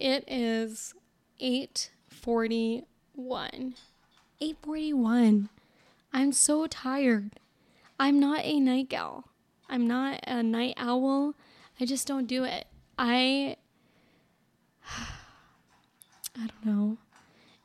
it 0.00 0.24
is 0.26 0.94
8:41. 1.40 3.74
8:41. 4.40 5.48
I'm 6.12 6.32
so 6.32 6.66
tired. 6.66 7.38
I'm 7.98 8.18
not 8.18 8.44
a 8.44 8.58
night 8.58 8.88
gal. 8.88 9.28
I'm 9.68 9.86
not 9.86 10.20
a 10.26 10.42
night 10.42 10.74
owl. 10.78 11.34
I 11.78 11.84
just 11.84 12.08
don't 12.08 12.26
do 12.26 12.44
it. 12.44 12.66
I 12.98 13.56
I 14.88 15.06
don't 16.36 16.64
know. 16.64 16.96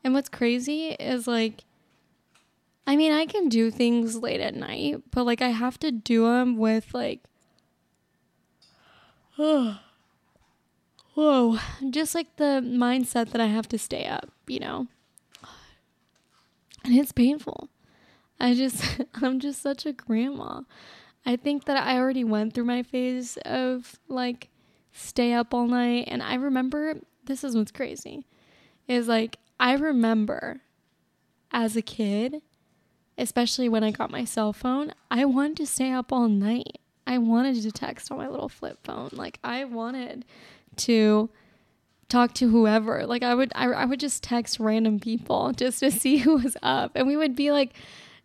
And 0.04 0.13
what's 0.13 0.29
crazy 0.29 0.89
is 0.89 1.27
like 1.27 1.63
I 2.86 2.95
mean, 2.95 3.11
I 3.11 3.25
can 3.25 3.49
do 3.49 3.71
things 3.71 4.17
late 4.17 4.41
at 4.41 4.54
night, 4.54 5.02
but 5.09 5.23
like 5.23 5.41
I 5.41 5.49
have 5.49 5.79
to 5.79 5.91
do 5.91 6.25
them 6.25 6.57
with 6.57 6.93
like 6.93 7.23
whoa, 11.16 11.57
just 11.89 12.13
like 12.13 12.36
the 12.36 12.61
mindset 12.63 13.32
that 13.32 13.41
I 13.41 13.47
have 13.47 13.68
to 13.70 13.77
stay 13.77 14.05
up, 14.05 14.29
you 14.47 14.60
know. 14.60 14.87
And 16.83 16.96
it's 16.96 17.11
painful. 17.11 17.69
I 18.39 18.54
just 18.54 19.01
I'm 19.15 19.39
just 19.39 19.61
such 19.61 19.86
a 19.86 19.93
grandma. 19.93 20.61
I 21.25 21.36
think 21.38 21.65
that 21.65 21.78
I 21.78 21.97
already 21.97 22.24
went 22.24 22.54
through 22.54 22.65
my 22.65 22.83
phase 22.83 23.38
of 23.46 24.00
like 24.07 24.50
stay 24.91 25.33
up 25.33 25.54
all 25.54 25.68
night 25.68 26.05
and 26.07 26.21
I 26.21 26.36
remember 26.36 27.00
this 27.25 27.43
is 27.43 27.55
what's 27.55 27.71
crazy. 27.71 28.25
Is 28.88 29.07
like 29.07 29.38
I 29.60 29.74
remember 29.74 30.61
as 31.52 31.75
a 31.75 31.82
kid, 31.82 32.41
especially 33.17 33.69
when 33.69 33.83
I 33.83 33.91
got 33.91 34.11
my 34.11 34.25
cell 34.25 34.53
phone, 34.53 34.91
I 35.09 35.25
wanted 35.25 35.58
to 35.58 35.66
stay 35.66 35.91
up 35.91 36.11
all 36.11 36.27
night. 36.27 36.77
I 37.08 37.17
wanted 37.19 37.61
to 37.61 37.72
text 37.72 38.11
on 38.11 38.17
my 38.17 38.27
little 38.27 38.50
flip 38.50 38.80
phone. 38.83 39.09
Like 39.13 39.39
I 39.44 39.63
wanted 39.63 40.25
to 40.78 41.30
talk 42.09 42.34
to 42.36 42.50
whoever. 42.50 43.06
Like 43.06 43.23
I 43.23 43.33
would 43.33 43.52
I, 43.56 43.66
I 43.67 43.86
would 43.86 44.00
just 44.00 44.23
text 44.23 44.59
random 44.59 45.00
people 45.00 45.52
just 45.53 45.80
to 45.80 45.92
see 46.02 46.17
who 46.17 46.38
was 46.38 46.58
up 46.61 46.91
and 46.95 47.08
we 47.08 47.17
would 47.17 47.36
be 47.36 47.52
like 47.52 47.73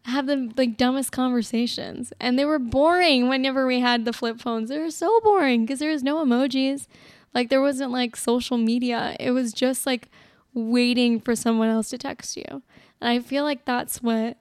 have 0.05 0.27
the 0.27 0.51
like 0.57 0.77
dumbest 0.77 1.13
conversations 1.13 2.13
and 2.21 2.39
they 2.39 2.45
were 2.45 2.59
boring 2.59 3.29
whenever 3.29 3.67
we 3.67 3.81
had 3.81 4.05
the 4.05 4.13
flip 4.13 4.41
phones. 4.41 4.69
They 4.69 4.79
were 4.79 4.91
so 4.91 5.21
boring 5.21 5.65
because 5.65 5.79
there 5.79 5.91
was 5.91 6.03
no 6.03 6.25
emojis. 6.25 6.87
Like 7.35 7.49
there 7.49 7.61
wasn't 7.61 7.93
like 7.93 8.17
social 8.17 8.57
media. 8.57 9.17
It 9.21 9.31
was 9.33 9.53
just 9.53 9.87
like 9.87 10.09
waiting 10.55 11.21
for 11.21 11.37
someone 11.37 11.69
else 11.69 11.91
to 11.91 11.99
text 11.99 12.37
you. 12.37 12.45
And 12.49 13.11
I 13.11 13.21
feel 13.21 13.45
like 13.45 13.65
that's 13.65 14.03
what 14.03 14.39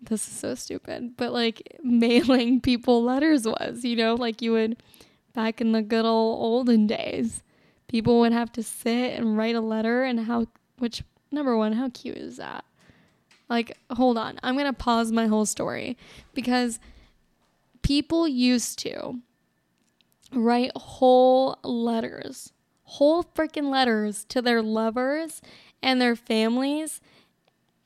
this 0.00 0.28
is 0.28 0.34
so 0.34 0.54
stupid, 0.54 1.16
but 1.16 1.32
like 1.32 1.78
mailing 1.82 2.60
people 2.62 3.02
letters 3.02 3.46
was, 3.46 3.84
you 3.84 3.96
know, 3.96 4.14
like 4.14 4.42
you 4.42 4.52
would 4.52 4.82
back 5.36 5.60
in 5.60 5.72
the 5.72 5.82
good 5.82 6.06
old 6.06 6.42
olden 6.42 6.86
days, 6.86 7.44
people 7.86 8.18
would 8.20 8.32
have 8.32 8.50
to 8.52 8.62
sit 8.62 9.12
and 9.12 9.36
write 9.36 9.54
a 9.54 9.60
letter 9.60 10.02
and 10.02 10.20
how 10.20 10.46
which 10.78 11.04
number 11.30 11.56
one, 11.56 11.74
how 11.74 11.90
cute 11.90 12.16
is 12.16 12.38
that? 12.38 12.64
Like, 13.48 13.76
hold 13.90 14.18
on. 14.18 14.40
I'm 14.42 14.54
going 14.54 14.66
to 14.66 14.72
pause 14.72 15.12
my 15.12 15.26
whole 15.26 15.46
story 15.46 15.96
because 16.34 16.80
people 17.82 18.26
used 18.26 18.78
to 18.80 19.20
write 20.32 20.72
whole 20.74 21.58
letters, 21.62 22.52
whole 22.84 23.22
freaking 23.22 23.70
letters 23.70 24.24
to 24.30 24.42
their 24.42 24.62
lovers 24.62 25.42
and 25.82 26.00
their 26.00 26.16
families. 26.16 27.00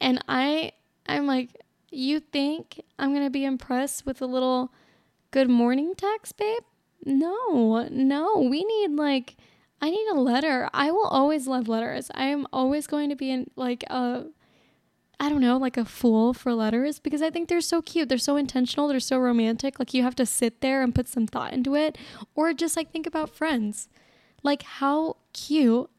And 0.00 0.24
I 0.28 0.72
I'm 1.06 1.26
like, 1.26 1.50
you 1.90 2.20
think 2.20 2.80
I'm 2.96 3.12
going 3.12 3.26
to 3.26 3.30
be 3.30 3.44
impressed 3.44 4.06
with 4.06 4.22
a 4.22 4.26
little 4.26 4.72
good 5.32 5.50
morning 5.50 5.94
text, 5.96 6.36
babe? 6.36 6.62
No. 7.04 7.88
No, 7.90 8.38
we 8.38 8.64
need 8.64 8.92
like 8.92 9.36
I 9.82 9.90
need 9.90 10.06
a 10.08 10.20
letter. 10.20 10.68
I 10.74 10.90
will 10.90 11.06
always 11.06 11.46
love 11.46 11.68
letters. 11.68 12.10
I 12.14 12.24
am 12.26 12.46
always 12.52 12.86
going 12.86 13.08
to 13.10 13.16
be 13.16 13.30
in 13.30 13.50
like 13.56 13.82
a 13.84 14.26
I 15.22 15.28
don't 15.28 15.42
know, 15.42 15.58
like 15.58 15.76
a 15.76 15.84
fool 15.84 16.32
for 16.32 16.54
letters 16.54 16.98
because 16.98 17.20
I 17.20 17.28
think 17.28 17.48
they're 17.48 17.60
so 17.60 17.82
cute. 17.82 18.08
They're 18.08 18.16
so 18.16 18.36
intentional. 18.36 18.88
They're 18.88 19.00
so 19.00 19.18
romantic. 19.18 19.78
Like 19.78 19.92
you 19.92 20.02
have 20.02 20.14
to 20.16 20.24
sit 20.24 20.62
there 20.62 20.82
and 20.82 20.94
put 20.94 21.08
some 21.08 21.26
thought 21.26 21.52
into 21.52 21.74
it. 21.76 21.98
Or 22.34 22.54
just 22.54 22.74
like 22.74 22.90
think 22.90 23.06
about 23.06 23.28
friends. 23.34 23.88
Like 24.42 24.62
how 24.62 25.18
cute 25.34 25.90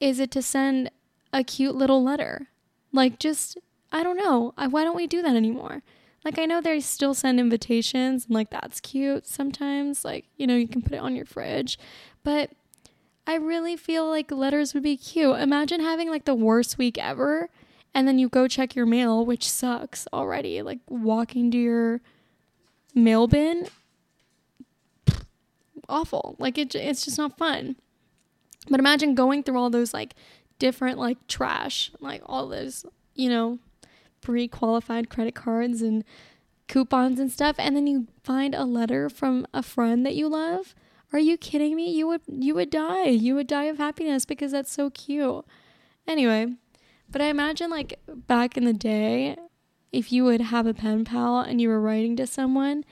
is 0.00 0.18
it 0.18 0.30
to 0.30 0.40
send 0.40 0.90
a 1.30 1.44
cute 1.44 1.74
little 1.74 2.02
letter? 2.02 2.48
Like 2.90 3.18
just, 3.18 3.58
I 3.92 4.02
don't 4.02 4.16
know. 4.16 4.54
Why 4.56 4.82
don't 4.82 4.96
we 4.96 5.06
do 5.06 5.20
that 5.20 5.36
anymore? 5.36 5.82
Like 6.24 6.38
I 6.38 6.46
know 6.46 6.60
they 6.60 6.80
still 6.80 7.14
send 7.14 7.38
invitations 7.38 8.26
and 8.26 8.34
like 8.34 8.50
that's 8.50 8.80
cute 8.80 9.26
sometimes. 9.26 10.04
Like, 10.04 10.26
you 10.36 10.46
know, 10.46 10.56
you 10.56 10.68
can 10.68 10.82
put 10.82 10.92
it 10.92 11.00
on 11.00 11.14
your 11.14 11.26
fridge. 11.26 11.78
But 12.22 12.50
I 13.26 13.36
really 13.36 13.76
feel 13.76 14.08
like 14.08 14.30
letters 14.30 14.74
would 14.74 14.82
be 14.82 14.96
cute. 14.96 15.36
Imagine 15.36 15.80
having 15.80 16.10
like 16.10 16.24
the 16.24 16.34
worst 16.34 16.78
week 16.78 16.98
ever 16.98 17.50
and 17.94 18.08
then 18.08 18.18
you 18.18 18.28
go 18.28 18.48
check 18.48 18.74
your 18.74 18.86
mail, 18.86 19.24
which 19.24 19.48
sucks 19.48 20.06
already. 20.12 20.62
Like 20.62 20.80
walking 20.88 21.50
to 21.52 21.58
your 21.58 22.00
mail 22.94 23.26
bin, 23.26 23.68
awful. 25.88 26.36
Like 26.38 26.58
it, 26.58 26.74
it's 26.74 27.04
just 27.04 27.18
not 27.18 27.38
fun. 27.38 27.76
But 28.68 28.80
imagine 28.80 29.14
going 29.14 29.42
through 29.42 29.58
all 29.58 29.70
those 29.70 29.94
like 29.94 30.14
different 30.58 30.98
like 30.98 31.26
trash, 31.28 31.90
like 32.00 32.22
all 32.26 32.48
those, 32.48 32.84
you 33.14 33.28
know, 33.28 33.58
pre-qualified 34.24 35.10
credit 35.10 35.34
cards 35.34 35.82
and 35.82 36.02
coupons 36.66 37.20
and 37.20 37.30
stuff, 37.30 37.56
and 37.58 37.76
then 37.76 37.86
you 37.86 38.08
find 38.22 38.54
a 38.54 38.64
letter 38.64 39.08
from 39.08 39.46
a 39.52 39.62
friend 39.62 40.04
that 40.04 40.16
you 40.16 40.28
love. 40.28 40.74
Are 41.12 41.18
you 41.18 41.36
kidding 41.36 41.76
me? 41.76 41.90
You 41.90 42.08
would 42.08 42.22
you 42.26 42.54
would 42.54 42.70
die. 42.70 43.04
You 43.04 43.36
would 43.36 43.46
die 43.46 43.64
of 43.64 43.76
happiness 43.76 44.24
because 44.24 44.50
that's 44.50 44.72
so 44.72 44.90
cute. 44.90 45.44
Anyway, 46.08 46.54
but 47.08 47.22
I 47.22 47.26
imagine 47.26 47.70
like 47.70 48.00
back 48.08 48.56
in 48.56 48.64
the 48.64 48.72
day, 48.72 49.36
if 49.92 50.10
you 50.10 50.24
would 50.24 50.40
have 50.40 50.66
a 50.66 50.74
pen 50.74 51.04
pal 51.04 51.38
and 51.38 51.60
you 51.60 51.68
were 51.68 51.80
writing 51.80 52.16
to 52.16 52.26
someone, 52.26 52.84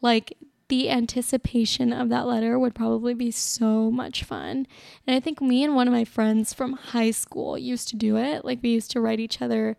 like 0.00 0.36
the 0.68 0.88
anticipation 0.88 1.92
of 1.92 2.10
that 2.10 2.26
letter 2.26 2.58
would 2.58 2.74
probably 2.74 3.14
be 3.14 3.30
so 3.30 3.90
much 3.90 4.22
fun. 4.22 4.66
And 5.06 5.16
I 5.16 5.20
think 5.20 5.40
me 5.40 5.64
and 5.64 5.74
one 5.74 5.88
of 5.88 5.92
my 5.92 6.04
friends 6.04 6.54
from 6.54 6.74
high 6.74 7.10
school 7.10 7.58
used 7.58 7.88
to 7.88 7.96
do 7.96 8.16
it. 8.16 8.44
Like 8.44 8.60
we 8.62 8.70
used 8.70 8.90
to 8.92 9.00
write 9.00 9.20
each 9.20 9.42
other 9.42 9.76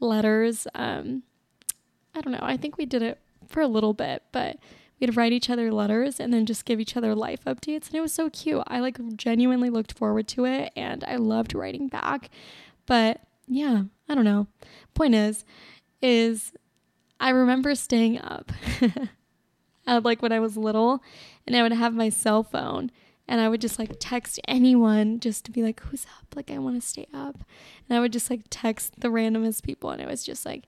letters. 0.00 0.66
Um, 0.74 1.22
I 2.14 2.20
don't 2.20 2.32
know. 2.32 2.40
I 2.42 2.56
think 2.56 2.76
we 2.76 2.86
did 2.86 3.02
it 3.02 3.18
for 3.48 3.60
a 3.60 3.68
little 3.68 3.94
bit, 3.94 4.22
but 4.32 4.58
we'd 5.00 5.16
write 5.16 5.32
each 5.32 5.50
other 5.50 5.72
letters 5.72 6.20
and 6.20 6.32
then 6.32 6.46
just 6.46 6.64
give 6.64 6.80
each 6.80 6.96
other 6.96 7.14
life 7.14 7.44
updates. 7.44 7.88
And 7.88 7.94
it 7.94 8.00
was 8.00 8.12
so 8.12 8.30
cute. 8.30 8.62
I 8.66 8.80
like 8.80 8.98
genuinely 9.16 9.70
looked 9.70 9.92
forward 9.92 10.28
to 10.28 10.44
it 10.44 10.72
and 10.76 11.04
I 11.04 11.16
loved 11.16 11.54
writing 11.54 11.88
back. 11.88 12.30
But 12.86 13.20
yeah, 13.46 13.84
I 14.08 14.14
don't 14.14 14.24
know. 14.24 14.46
Point 14.94 15.14
is, 15.14 15.44
is 16.00 16.52
I 17.20 17.30
remember 17.30 17.74
staying 17.74 18.20
up, 18.20 18.52
like 19.86 20.22
when 20.22 20.32
I 20.32 20.40
was 20.40 20.56
little, 20.56 21.02
and 21.46 21.56
I 21.56 21.62
would 21.62 21.72
have 21.72 21.94
my 21.94 22.08
cell 22.08 22.42
phone, 22.42 22.90
and 23.26 23.40
I 23.40 23.48
would 23.48 23.60
just 23.60 23.78
like 23.78 23.92
text 23.98 24.40
anyone 24.46 25.20
just 25.20 25.44
to 25.46 25.50
be 25.50 25.62
like, 25.62 25.80
"Who's 25.80 26.06
up?" 26.18 26.36
Like 26.36 26.50
I 26.50 26.58
want 26.58 26.80
to 26.80 26.86
stay 26.86 27.06
up, 27.12 27.44
and 27.88 27.96
I 27.96 28.00
would 28.00 28.12
just 28.12 28.30
like 28.30 28.42
text 28.50 29.00
the 29.00 29.08
randomest 29.08 29.62
people, 29.62 29.90
and 29.90 30.00
it 30.00 30.08
was 30.08 30.24
just 30.24 30.44
like, 30.44 30.64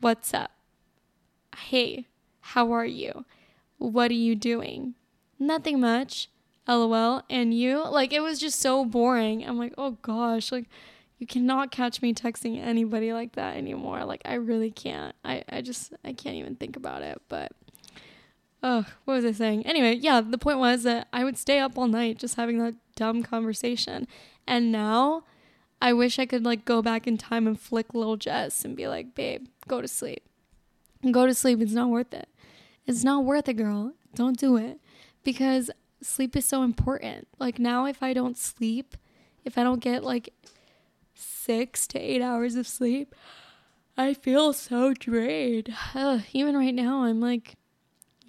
"What's 0.00 0.32
up? 0.34 0.52
Hey, 1.56 2.06
how 2.40 2.72
are 2.72 2.86
you? 2.86 3.24
What 3.78 4.10
are 4.10 4.14
you 4.14 4.34
doing? 4.34 4.94
Nothing 5.38 5.80
much." 5.80 6.28
LOL. 6.68 7.22
And 7.28 7.52
you? 7.52 7.84
Like 7.88 8.12
it 8.12 8.20
was 8.20 8.38
just 8.38 8.60
so 8.60 8.84
boring. 8.84 9.44
I'm 9.46 9.58
like, 9.58 9.74
"Oh 9.78 9.92
gosh, 10.02 10.52
like." 10.52 10.68
you 11.22 11.26
cannot 11.28 11.70
catch 11.70 12.02
me 12.02 12.12
texting 12.12 12.60
anybody 12.60 13.12
like 13.12 13.34
that 13.36 13.56
anymore. 13.56 14.04
Like 14.04 14.22
I 14.24 14.34
really 14.34 14.72
can't. 14.72 15.14
I, 15.24 15.44
I 15.48 15.60
just 15.60 15.92
I 16.04 16.14
can't 16.14 16.34
even 16.34 16.56
think 16.56 16.74
about 16.74 17.02
it. 17.02 17.22
But 17.28 17.52
oh, 18.62 18.86
what 19.04 19.14
was 19.14 19.24
I 19.24 19.32
saying? 19.32 19.66
Anyway, 19.66 19.94
yeah, 19.94 20.20
the 20.20 20.38
point 20.38 20.58
was 20.58 20.84
that 20.84 21.08
I 21.12 21.24
would 21.24 21.36
stay 21.36 21.58
up 21.58 21.76
all 21.76 21.88
night 21.88 22.18
just 22.18 22.36
having 22.36 22.58
that 22.58 22.74
dumb 22.94 23.22
conversation. 23.22 24.06
And 24.46 24.70
now 24.70 25.24
I 25.80 25.92
wish 25.92 26.18
I 26.18 26.26
could 26.26 26.44
like 26.44 26.64
go 26.64 26.82
back 26.82 27.06
in 27.06 27.18
time 27.18 27.46
and 27.46 27.58
flick 27.58 27.94
little 27.94 28.16
Jess 28.16 28.64
and 28.64 28.76
be 28.76 28.86
like, 28.86 29.14
babe, 29.14 29.46
go 29.66 29.80
to 29.80 29.88
sleep. 29.88 30.22
Go 31.10 31.26
to 31.26 31.34
sleep. 31.34 31.60
It's 31.60 31.72
not 31.72 31.88
worth 31.88 32.14
it. 32.14 32.28
It's 32.86 33.02
not 33.02 33.24
worth 33.24 33.48
it, 33.48 33.54
girl. 33.54 33.94
Don't 34.14 34.38
do 34.38 34.56
it. 34.56 34.78
Because 35.24 35.70
sleep 36.00 36.36
is 36.36 36.44
so 36.44 36.62
important. 36.62 37.26
Like 37.38 37.58
now 37.58 37.86
if 37.86 38.02
I 38.02 38.12
don't 38.12 38.38
sleep, 38.38 38.96
if 39.44 39.58
I 39.58 39.64
don't 39.64 39.80
get 39.80 40.04
like 40.04 40.32
six 41.14 41.86
to 41.88 41.98
eight 41.98 42.22
hours 42.22 42.54
of 42.54 42.68
sleep, 42.68 43.14
I 43.96 44.14
feel 44.14 44.52
so 44.52 44.94
drained. 44.94 45.74
Ugh, 45.94 46.22
even 46.32 46.56
right 46.56 46.74
now, 46.74 47.02
I'm 47.02 47.20
like 47.20 47.56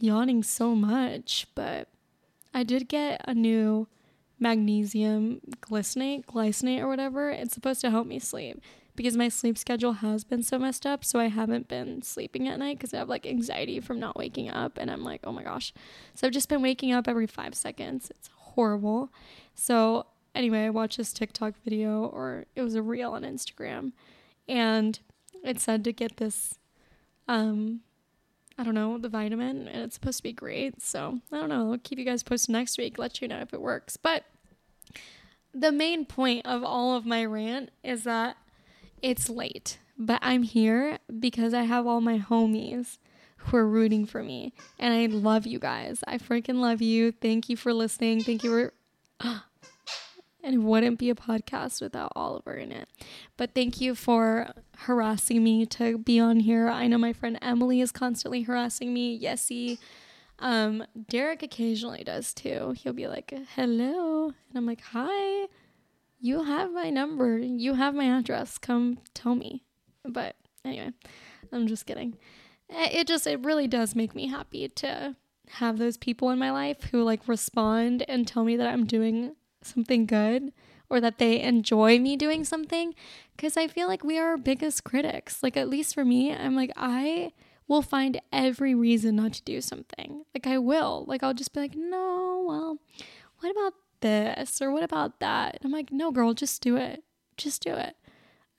yawning 0.03 0.43
so 0.43 0.75
much, 0.75 1.47
but 1.55 1.87
I 2.53 2.63
did 2.63 2.89
get 2.89 3.21
a 3.25 3.33
new 3.33 3.87
magnesium 4.39 5.39
glycinate, 5.61 6.25
glycinate 6.25 6.81
or 6.81 6.87
whatever. 6.87 7.29
It's 7.29 7.53
supposed 7.53 7.81
to 7.81 7.89
help 7.89 8.05
me 8.05 8.19
sleep 8.19 8.61
because 8.95 9.15
my 9.15 9.29
sleep 9.29 9.57
schedule 9.57 9.93
has 9.93 10.23
been 10.23 10.43
so 10.43 10.59
messed 10.59 10.85
up. 10.85 11.05
So 11.05 11.19
I 11.19 11.27
haven't 11.27 11.69
been 11.69 12.01
sleeping 12.01 12.47
at 12.47 12.59
night 12.59 12.77
because 12.77 12.93
I 12.93 12.97
have 12.97 13.09
like 13.09 13.25
anxiety 13.25 13.79
from 13.79 13.99
not 13.99 14.17
waking 14.17 14.49
up. 14.49 14.77
And 14.77 14.91
I'm 14.91 15.03
like, 15.03 15.21
oh 15.23 15.31
my 15.31 15.43
gosh. 15.43 15.73
So 16.15 16.27
I've 16.27 16.33
just 16.33 16.49
been 16.49 16.61
waking 16.61 16.91
up 16.91 17.07
every 17.07 17.27
five 17.27 17.55
seconds. 17.55 18.11
It's 18.11 18.29
horrible. 18.35 19.09
So 19.55 20.07
anyway, 20.35 20.65
I 20.65 20.69
watched 20.69 20.97
this 20.97 21.13
TikTok 21.13 21.53
video 21.63 22.05
or 22.05 22.45
it 22.55 22.61
was 22.61 22.75
a 22.75 22.81
reel 22.81 23.13
on 23.13 23.23
Instagram 23.23 23.93
and 24.49 24.99
it 25.43 25.59
said 25.61 25.83
to 25.85 25.93
get 25.93 26.17
this 26.17 26.59
um 27.29 27.79
I 28.57 28.63
don't 28.63 28.75
know, 28.75 28.97
the 28.97 29.09
vitamin 29.09 29.67
and 29.67 29.83
it's 29.83 29.95
supposed 29.95 30.17
to 30.17 30.23
be 30.23 30.33
great. 30.33 30.81
So, 30.81 31.19
I 31.31 31.37
don't 31.37 31.49
know, 31.49 31.71
I'll 31.71 31.77
keep 31.77 31.99
you 31.99 32.05
guys 32.05 32.23
posted 32.23 32.53
next 32.53 32.77
week, 32.77 32.97
let 32.97 33.21
you 33.21 33.27
know 33.27 33.39
if 33.39 33.53
it 33.53 33.61
works. 33.61 33.97
But 33.97 34.25
the 35.53 35.71
main 35.71 36.05
point 36.05 36.45
of 36.45 36.63
all 36.63 36.95
of 36.95 37.05
my 37.05 37.25
rant 37.25 37.71
is 37.83 38.03
that 38.03 38.37
it's 39.01 39.29
late, 39.29 39.79
but 39.97 40.19
I'm 40.21 40.43
here 40.43 40.99
because 41.19 41.53
I 41.53 41.63
have 41.63 41.85
all 41.85 42.01
my 42.01 42.19
homies 42.19 42.97
who 43.37 43.57
are 43.57 43.67
rooting 43.67 44.05
for 44.05 44.23
me. 44.23 44.53
And 44.79 44.93
I 44.93 45.05
love 45.05 45.45
you 45.45 45.59
guys. 45.59 46.03
I 46.07 46.17
freaking 46.17 46.55
love 46.55 46.81
you. 46.81 47.11
Thank 47.11 47.49
you 47.49 47.57
for 47.57 47.73
listening. 47.73 48.23
Thank 48.23 48.43
you 48.43 48.71
for. 49.19 49.41
and 50.43 50.55
it 50.55 50.57
wouldn't 50.59 50.99
be 50.99 51.09
a 51.09 51.15
podcast 51.15 51.81
without 51.81 52.11
Oliver 52.15 52.53
in 52.53 52.71
it. 52.71 52.89
But 53.37 53.55
thank 53.55 53.79
you 53.79 53.95
for 53.95 54.51
harassing 54.79 55.43
me 55.43 55.65
to 55.67 55.97
be 55.97 56.19
on 56.19 56.41
here. 56.41 56.67
I 56.67 56.87
know 56.87 56.97
my 56.97 57.13
friend 57.13 57.39
Emily 57.41 57.79
is 57.79 57.91
constantly 57.91 58.43
harassing 58.43 58.93
me. 58.93 59.19
Yesy. 59.19 59.79
Um, 60.39 60.83
Derek 61.07 61.41
occasionally 61.41 62.03
does 62.03 62.33
too. 62.33 62.73
He'll 62.77 62.93
be 62.93 63.07
like, 63.07 63.33
hello. 63.55 64.25
And 64.25 64.57
I'm 64.57 64.65
like, 64.65 64.81
hi. 64.81 65.47
You 66.19 66.43
have 66.43 66.71
my 66.71 66.89
number. 66.89 67.37
You 67.37 67.75
have 67.75 67.95
my 67.95 68.17
address. 68.17 68.57
Come 68.57 68.99
tell 69.13 69.35
me. 69.35 69.63
But 70.05 70.35
anyway, 70.65 70.91
I'm 71.51 71.67
just 71.67 71.85
kidding. 71.85 72.17
Eh, 72.69 72.89
it 72.91 73.07
just 73.07 73.27
it 73.27 73.43
really 73.43 73.67
does 73.67 73.95
make 73.95 74.15
me 74.15 74.27
happy 74.27 74.67
to 74.67 75.15
have 75.49 75.77
those 75.77 75.97
people 75.97 76.29
in 76.29 76.39
my 76.39 76.51
life 76.51 76.83
who 76.85 77.03
like 77.03 77.27
respond 77.27 78.03
and 78.07 78.27
tell 78.27 78.43
me 78.43 78.55
that 78.57 78.67
I'm 78.67 78.85
doing 78.85 79.35
something 79.65 80.05
good 80.05 80.53
or 80.89 81.01
that 81.01 81.17
they 81.17 81.41
enjoy 81.41 81.99
me 81.99 82.15
doing 82.15 82.43
something 82.43 82.93
because 83.35 83.57
I 83.57 83.67
feel 83.67 83.87
like 83.87 84.03
we 84.03 84.19
are 84.19 84.31
our 84.31 84.37
biggest 84.37 84.83
critics. 84.83 85.41
Like 85.41 85.57
at 85.57 85.69
least 85.69 85.93
for 85.93 86.05
me, 86.05 86.33
I'm 86.33 86.55
like 86.55 86.71
I 86.75 87.31
will 87.67 87.81
find 87.81 88.21
every 88.31 88.75
reason 88.75 89.15
not 89.15 89.33
to 89.33 89.43
do 89.43 89.61
something. 89.61 90.23
Like 90.33 90.47
I 90.47 90.57
will. 90.57 91.05
Like 91.07 91.23
I'll 91.23 91.33
just 91.33 91.53
be 91.53 91.61
like, 91.61 91.75
"No, 91.75 92.43
well, 92.47 92.77
what 93.39 93.51
about 93.51 93.73
this 94.01 94.61
or 94.61 94.71
what 94.71 94.83
about 94.83 95.19
that?" 95.19 95.59
I'm 95.63 95.71
like, 95.71 95.91
"No, 95.91 96.11
girl, 96.11 96.33
just 96.33 96.61
do 96.61 96.75
it. 96.75 97.03
Just 97.37 97.63
do 97.63 97.73
it." 97.73 97.95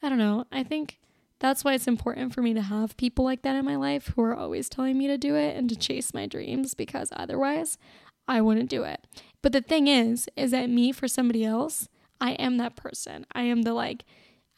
I 0.03 0.09
don't 0.09 0.19
know. 0.19 0.47
I 0.53 0.63
think 0.65 0.99
that's 1.39 1.65
why 1.65 1.75
it's 1.75 1.87
important 1.87 2.35
for 2.35 2.43
me 2.43 2.55
to 2.55 2.63
have 2.63 2.97
people 2.97 3.25
like 3.25 3.43
that 3.43 3.57
in 3.57 3.65
my 3.65 3.77
life 3.77 4.13
who 4.15 4.23
are 4.23 4.35
always 4.35 4.69
telling 4.69 4.99
me 4.99 5.07
to 5.09 5.19
do 5.19 5.35
it 5.35 5.57
and 5.57 5.69
to 5.69 5.77
chase 5.77 6.15
my 6.15 6.27
dreams 6.27 6.75
because 6.75 7.11
otherwise 7.15 7.79
I 8.27 8.41
wouldn't 8.41 8.71
do 8.71 8.85
it. 8.85 9.07
But 9.45 9.53
the 9.53 9.61
thing 9.61 9.89
is, 9.89 10.27
is 10.37 10.53
that 10.53 10.71
me 10.71 10.91
for 10.91 11.07
somebody 11.07 11.45
else, 11.45 11.87
I 12.19 12.31
am 12.31 12.57
that 12.57 12.77
person. 12.77 13.27
I 13.33 13.43
am 13.43 13.61
the 13.61 13.75
like 13.75 14.07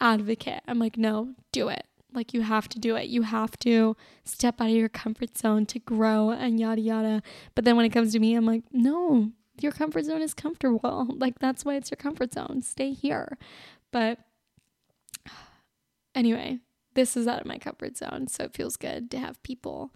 advocate. 0.01 0.63
I'm 0.69 0.79
like, 0.79 0.97
no, 0.97 1.35
do 1.51 1.69
it. 1.71 1.89
Like 2.13 2.33
you 2.33 2.43
have 2.43 2.69
to 2.69 2.79
do 2.79 2.95
it. 2.95 3.09
You 3.09 3.23
have 3.23 3.57
to 3.59 3.97
step 4.23 4.61
out 4.61 4.69
of 4.69 4.77
your 4.77 4.89
comfort 4.89 5.37
zone 5.37 5.67
to 5.67 5.81
grow 5.81 6.31
and 6.31 6.61
yada 6.61 6.81
yada. 6.81 7.25
But 7.57 7.65
then 7.65 7.75
when 7.75 7.85
it 7.85 7.89
comes 7.89 8.13
to 8.13 8.21
me, 8.21 8.37
I'm 8.37 8.47
like, 8.47 8.63
no, 8.71 9.33
your 9.61 9.73
comfort 9.73 10.05
zone 10.05 10.23
is 10.23 10.35
comfortable. 10.35 11.09
Like 11.19 11.41
that's 11.41 11.65
why 11.65 11.75
it's 11.75 11.91
your 11.91 11.97
comfort 11.97 12.35
zone. 12.35 12.63
Stay 12.63 12.93
here. 12.93 13.39
But 13.91 14.21
anyway, 16.15 16.61
this 16.95 17.17
is 17.17 17.27
out 17.27 17.41
of 17.41 17.47
my 17.47 17.59
comfort 17.59 17.97
zone. 17.97 18.29
So 18.29 18.45
it 18.45 18.55
feels 18.55 18.77
good 18.77 19.11
to 19.11 19.19
have 19.19 19.43
people 19.43 19.93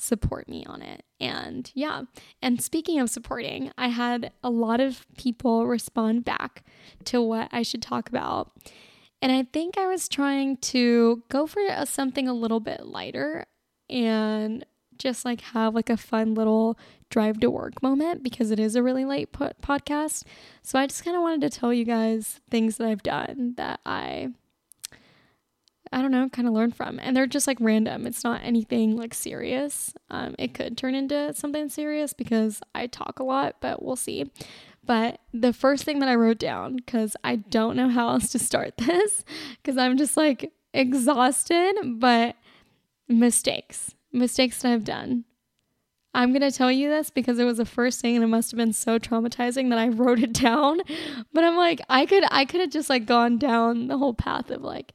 support 0.00 0.48
me 0.48 0.64
on 0.66 0.82
it. 0.82 1.04
And 1.20 1.70
yeah. 1.74 2.02
And 2.40 2.62
speaking 2.62 3.00
of 3.00 3.10
supporting, 3.10 3.70
I 3.76 3.88
had 3.88 4.32
a 4.42 4.50
lot 4.50 4.80
of 4.80 5.06
people 5.16 5.66
respond 5.66 6.24
back 6.24 6.64
to 7.04 7.20
what 7.20 7.48
I 7.52 7.62
should 7.62 7.82
talk 7.82 8.08
about. 8.08 8.52
And 9.20 9.32
I 9.32 9.42
think 9.42 9.76
I 9.76 9.86
was 9.86 10.08
trying 10.08 10.58
to 10.58 11.22
go 11.28 11.46
for 11.46 11.60
a, 11.68 11.86
something 11.86 12.28
a 12.28 12.32
little 12.32 12.60
bit 12.60 12.86
lighter 12.86 13.46
and 13.90 14.64
just 14.96 15.24
like 15.24 15.40
have 15.40 15.74
like 15.74 15.90
a 15.90 15.96
fun 15.96 16.34
little 16.34 16.78
drive 17.10 17.40
to 17.40 17.50
work 17.50 17.82
moment 17.82 18.22
because 18.22 18.50
it 18.50 18.60
is 18.60 18.76
a 18.76 18.82
really 18.82 19.04
late 19.04 19.32
podcast. 19.32 20.24
So 20.62 20.78
I 20.78 20.86
just 20.86 21.04
kind 21.04 21.16
of 21.16 21.22
wanted 21.22 21.40
to 21.50 21.58
tell 21.58 21.72
you 21.72 21.84
guys 21.84 22.40
things 22.50 22.76
that 22.76 22.86
I've 22.86 23.02
done 23.02 23.54
that 23.56 23.80
I 23.86 24.28
I 25.92 26.02
don't 26.02 26.10
know, 26.10 26.28
kind 26.28 26.46
of 26.48 26.54
learn 26.54 26.72
from. 26.72 26.98
And 27.00 27.16
they're 27.16 27.26
just 27.26 27.46
like 27.46 27.58
random. 27.60 28.06
It's 28.06 28.24
not 28.24 28.42
anything 28.42 28.96
like 28.96 29.14
serious. 29.14 29.94
Um, 30.10 30.34
it 30.38 30.54
could 30.54 30.76
turn 30.76 30.94
into 30.94 31.32
something 31.34 31.68
serious 31.68 32.12
because 32.12 32.60
I 32.74 32.86
talk 32.86 33.18
a 33.18 33.24
lot, 33.24 33.56
but 33.60 33.82
we'll 33.82 33.96
see. 33.96 34.30
But 34.84 35.20
the 35.34 35.52
first 35.52 35.84
thing 35.84 35.98
that 35.98 36.08
I 36.08 36.14
wrote 36.14 36.38
down, 36.38 36.76
because 36.76 37.14
I 37.22 37.36
don't 37.36 37.76
know 37.76 37.88
how 37.88 38.08
else 38.08 38.30
to 38.30 38.38
start 38.38 38.74
this, 38.78 39.24
because 39.62 39.76
I'm 39.76 39.96
just 39.96 40.16
like 40.16 40.52
exhausted, 40.72 41.74
but 41.96 42.36
mistakes, 43.08 43.94
mistakes 44.12 44.62
that 44.62 44.72
I've 44.72 44.84
done. 44.84 45.24
I'm 46.14 46.32
going 46.32 46.40
to 46.40 46.50
tell 46.50 46.72
you 46.72 46.88
this 46.88 47.10
because 47.10 47.38
it 47.38 47.44
was 47.44 47.58
the 47.58 47.64
first 47.64 48.00
thing 48.00 48.16
and 48.16 48.24
it 48.24 48.28
must 48.28 48.50
have 48.50 48.58
been 48.58 48.72
so 48.72 48.98
traumatizing 48.98 49.68
that 49.70 49.78
I 49.78 49.88
wrote 49.90 50.20
it 50.20 50.32
down. 50.32 50.80
But 51.32 51.44
I'm 51.44 51.56
like, 51.56 51.80
I 51.88 52.06
could, 52.06 52.24
I 52.30 52.44
could 52.44 52.60
have 52.60 52.70
just 52.70 52.88
like 52.88 53.06
gone 53.06 53.38
down 53.38 53.88
the 53.88 53.98
whole 53.98 54.14
path 54.14 54.50
of 54.50 54.62
like, 54.62 54.94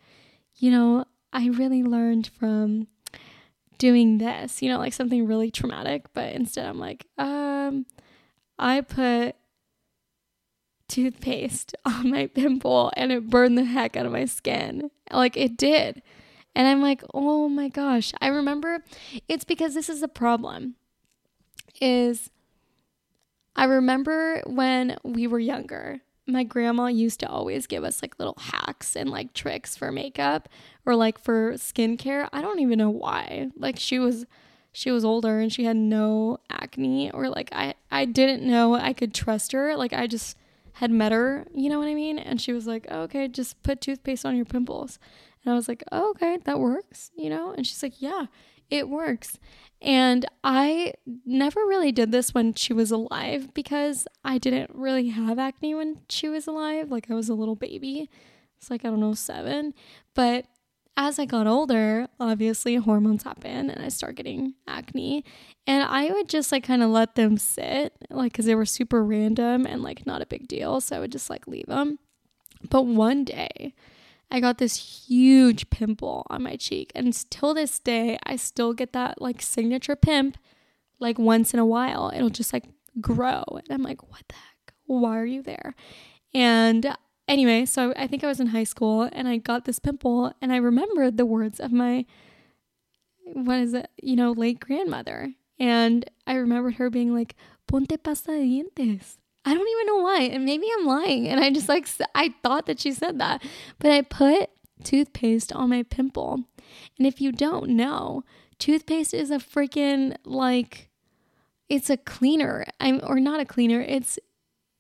you 0.56 0.72
know, 0.72 1.06
I 1.32 1.48
really 1.48 1.84
learned 1.84 2.28
from 2.28 2.88
doing 3.78 4.18
this, 4.18 4.62
you 4.62 4.70
know, 4.70 4.78
like 4.78 4.94
something 4.94 5.26
really 5.26 5.52
traumatic, 5.52 6.06
but 6.14 6.34
instead 6.34 6.66
I'm 6.68 6.80
like, 6.80 7.06
um, 7.18 7.86
I 8.58 8.82
put 8.82 9.36
toothpaste 10.88 11.76
on 11.86 12.12
my 12.12 12.28
pimple 12.28 12.92
and 12.96 13.12
it 13.12 13.30
burned 13.30 13.58
the 13.58 13.66
heck 13.66 13.98
out 13.98 14.06
of 14.06 14.12
my 14.12 14.26
skin. 14.26 14.90
Like 15.12 15.36
it 15.36 15.58
did. 15.58 16.02
And 16.56 16.68
I'm 16.68 16.84
like, 16.84 17.04
"Oh 17.16 17.50
my 17.50 17.68
gosh." 17.68 18.14
I 18.22 18.28
remember 18.28 18.84
it's 19.28 19.44
because 19.44 19.74
this 19.74 19.90
is 19.90 20.02
the 20.02 20.08
problem. 20.08 20.76
Is 21.82 22.30
I 23.56 23.66
remember 23.66 24.44
when 24.46 24.98
we 25.04 25.26
were 25.26 25.40
younger 25.40 26.02
my 26.26 26.44
grandma 26.44 26.88
used 26.88 27.20
to 27.20 27.30
always 27.30 27.68
give 27.68 27.84
us 27.84 28.02
like 28.02 28.18
little 28.18 28.38
hacks 28.40 28.96
and 28.96 29.10
like 29.10 29.34
tricks 29.34 29.76
for 29.76 29.92
makeup 29.92 30.48
or 30.86 30.96
like 30.96 31.20
for 31.20 31.54
skincare. 31.54 32.30
I 32.32 32.42
don't 32.42 32.60
even 32.60 32.78
know 32.78 32.90
why. 32.90 33.50
Like 33.58 33.78
she 33.78 34.00
was 34.00 34.26
she 34.72 34.90
was 34.90 35.04
older 35.06 35.40
and 35.40 35.52
she 35.52 35.66
had 35.66 35.76
no 35.76 36.40
acne 36.50 37.12
or 37.12 37.30
like 37.30 37.50
I 37.52 37.76
I 37.92 38.06
didn't 38.06 38.44
know 38.44 38.76
I 38.76 38.94
could 38.94 39.14
trust 39.14 39.52
her. 39.52 39.76
Like 39.76 39.94
I 39.94 40.08
just 40.08 40.38
had 40.74 40.92
met 40.92 41.12
her, 41.12 41.46
you 41.54 41.70
know 41.70 41.78
what 41.78 41.88
I 41.88 41.94
mean? 41.94 42.18
And 42.18 42.42
she 42.42 42.52
was 42.52 42.66
like, 42.66 42.88
oh, 42.90 43.02
"Okay, 43.02 43.28
just 43.28 43.62
put 43.62 43.80
toothpaste 43.82 44.26
on 44.26 44.36
your 44.36 44.46
pimples." 44.46 44.98
And 45.44 45.54
I 45.54 45.56
was 45.56 45.68
like, 45.68 45.84
oh, 45.92 46.12
"Okay, 46.12 46.38
that 46.46 46.60
works," 46.60 47.12
you 47.16 47.30
know? 47.30 47.52
And 47.52 47.66
she's 47.68 47.84
like, 47.84 48.02
"Yeah, 48.02 48.28
it 48.70 48.90
works." 48.90 49.38
And 49.82 50.26
I 50.46 50.94
never 51.26 51.60
really 51.60 51.92
did 51.92 52.14
this 52.14 52.34
when 52.34 52.54
she 52.54 52.72
was 52.72 52.90
alive 52.90 53.54
because 53.54 54.08
I 54.24 54.38
didn't 54.38 54.72
really 54.74 55.10
have 55.10 55.38
acne 55.38 55.76
when 55.76 56.00
she 56.08 56.30
was 56.30 56.48
alive. 56.48 56.90
Like 56.90 57.12
I 57.12 57.16
was 57.16 57.28
a 57.28 57.34
little 57.34 57.56
baby. 57.58 58.10
It's 58.58 58.70
like, 58.70 58.86
I 58.86 58.90
don't 58.90 59.02
know, 59.02 59.14
seven. 59.14 59.74
But 60.16 60.46
as 60.96 61.20
I 61.20 61.26
got 61.26 61.48
older, 61.48 62.08
obviously 62.18 62.76
hormones 62.76 63.24
happen 63.24 63.70
and 63.70 63.84
I 63.84 63.90
start 63.90 64.16
getting 64.16 64.54
acne. 64.68 65.26
And 65.68 65.84
I 65.84 66.12
would 66.12 66.30
just 66.30 66.54
like 66.54 66.64
kind 66.64 66.82
of 66.82 66.90
let 66.90 67.16
them 67.16 67.38
sit, 67.38 67.94
like, 68.10 68.32
because 68.32 68.46
they 68.46 68.56
were 68.56 68.66
super 68.66 69.04
random 69.04 69.66
and 69.66 69.84
like 69.84 70.06
not 70.06 70.22
a 70.22 70.26
big 70.26 70.48
deal. 70.48 70.80
So 70.80 70.96
I 70.96 71.00
would 71.02 71.12
just 71.12 71.30
like 71.30 71.46
leave 71.46 71.66
them. 71.66 72.00
But 72.70 72.84
one 72.84 73.26
day, 73.26 73.74
I 74.34 74.40
got 74.40 74.58
this 74.58 75.06
huge 75.08 75.70
pimple 75.70 76.26
on 76.28 76.42
my 76.42 76.56
cheek. 76.56 76.92
And 76.96 77.14
till 77.30 77.54
this 77.54 77.78
day, 77.78 78.18
I 78.24 78.36
still 78.36 78.74
get 78.74 78.92
that 78.94 79.22
like 79.22 79.44
signature 79.44 79.96
pimp 79.96 80.40
like 81.00 81.20
once 81.20 81.54
in 81.54 81.60
a 81.60 81.66
while. 81.66 82.12
It'll 82.14 82.32
just 82.32 82.52
like 82.52 82.66
grow. 83.00 83.44
And 83.48 83.68
I'm 83.70 83.84
like, 83.84 84.02
what 84.02 84.24
the 84.28 84.34
heck? 84.34 84.74
Why 84.88 85.20
are 85.20 85.26
you 85.26 85.44
there? 85.44 85.76
And 86.34 86.98
anyway, 87.28 87.66
so 87.66 87.94
I 87.96 88.08
think 88.08 88.24
I 88.24 88.28
was 88.28 88.40
in 88.40 88.48
high 88.48 88.64
school 88.64 89.08
and 89.14 89.28
I 89.28 89.38
got 89.38 89.66
this 89.66 89.78
pimple 89.78 90.34
and 90.42 90.52
I 90.52 90.58
remembered 90.58 91.18
the 91.18 91.28
words 91.28 91.60
of 91.60 91.72
my, 91.72 92.08
what 93.34 93.60
is 93.60 93.76
it, 93.76 93.88
you 94.02 94.16
know, 94.16 94.32
late 94.32 94.60
grandmother. 94.60 95.32
And 95.60 96.10
I 96.26 96.34
remembered 96.34 96.76
her 96.76 96.90
being 96.90 97.14
like, 97.14 97.36
ponte 97.68 98.02
pasta 98.02 98.32
de 98.32 98.64
dientes. 98.64 99.18
I 99.46 99.54
don't 99.54 99.68
even 99.68 99.86
know 99.88 100.02
why. 100.02 100.22
And 100.22 100.46
maybe 100.46 100.68
I'm 100.78 100.86
lying. 100.86 101.28
And 101.28 101.40
I 101.40 101.52
just 101.52 101.70
like, 101.70 101.88
I 102.16 102.34
thought 102.44 102.66
that 102.68 102.80
she 102.80 102.92
said 102.92 103.20
that. 103.20 103.44
But 103.80 103.92
I 103.92 104.02
put 104.02 104.50
toothpaste 104.84 105.52
on 105.54 105.70
my 105.70 105.84
pimple. 105.84 106.44
And 106.98 107.08
if 107.08 107.20
you 107.20 107.32
don't 107.32 107.70
know, 107.70 108.24
toothpaste 108.58 109.14
is 109.14 109.32
a 109.32 109.38
freaking 109.38 110.16
like, 110.24 110.90
it's 111.70 111.90
a 111.90 111.98
cleaner. 111.98 112.66
I'm, 112.80 113.02
or 113.04 113.20
not 113.20 113.40
a 113.40 113.46
cleaner. 113.46 113.82
It's, 113.82 114.18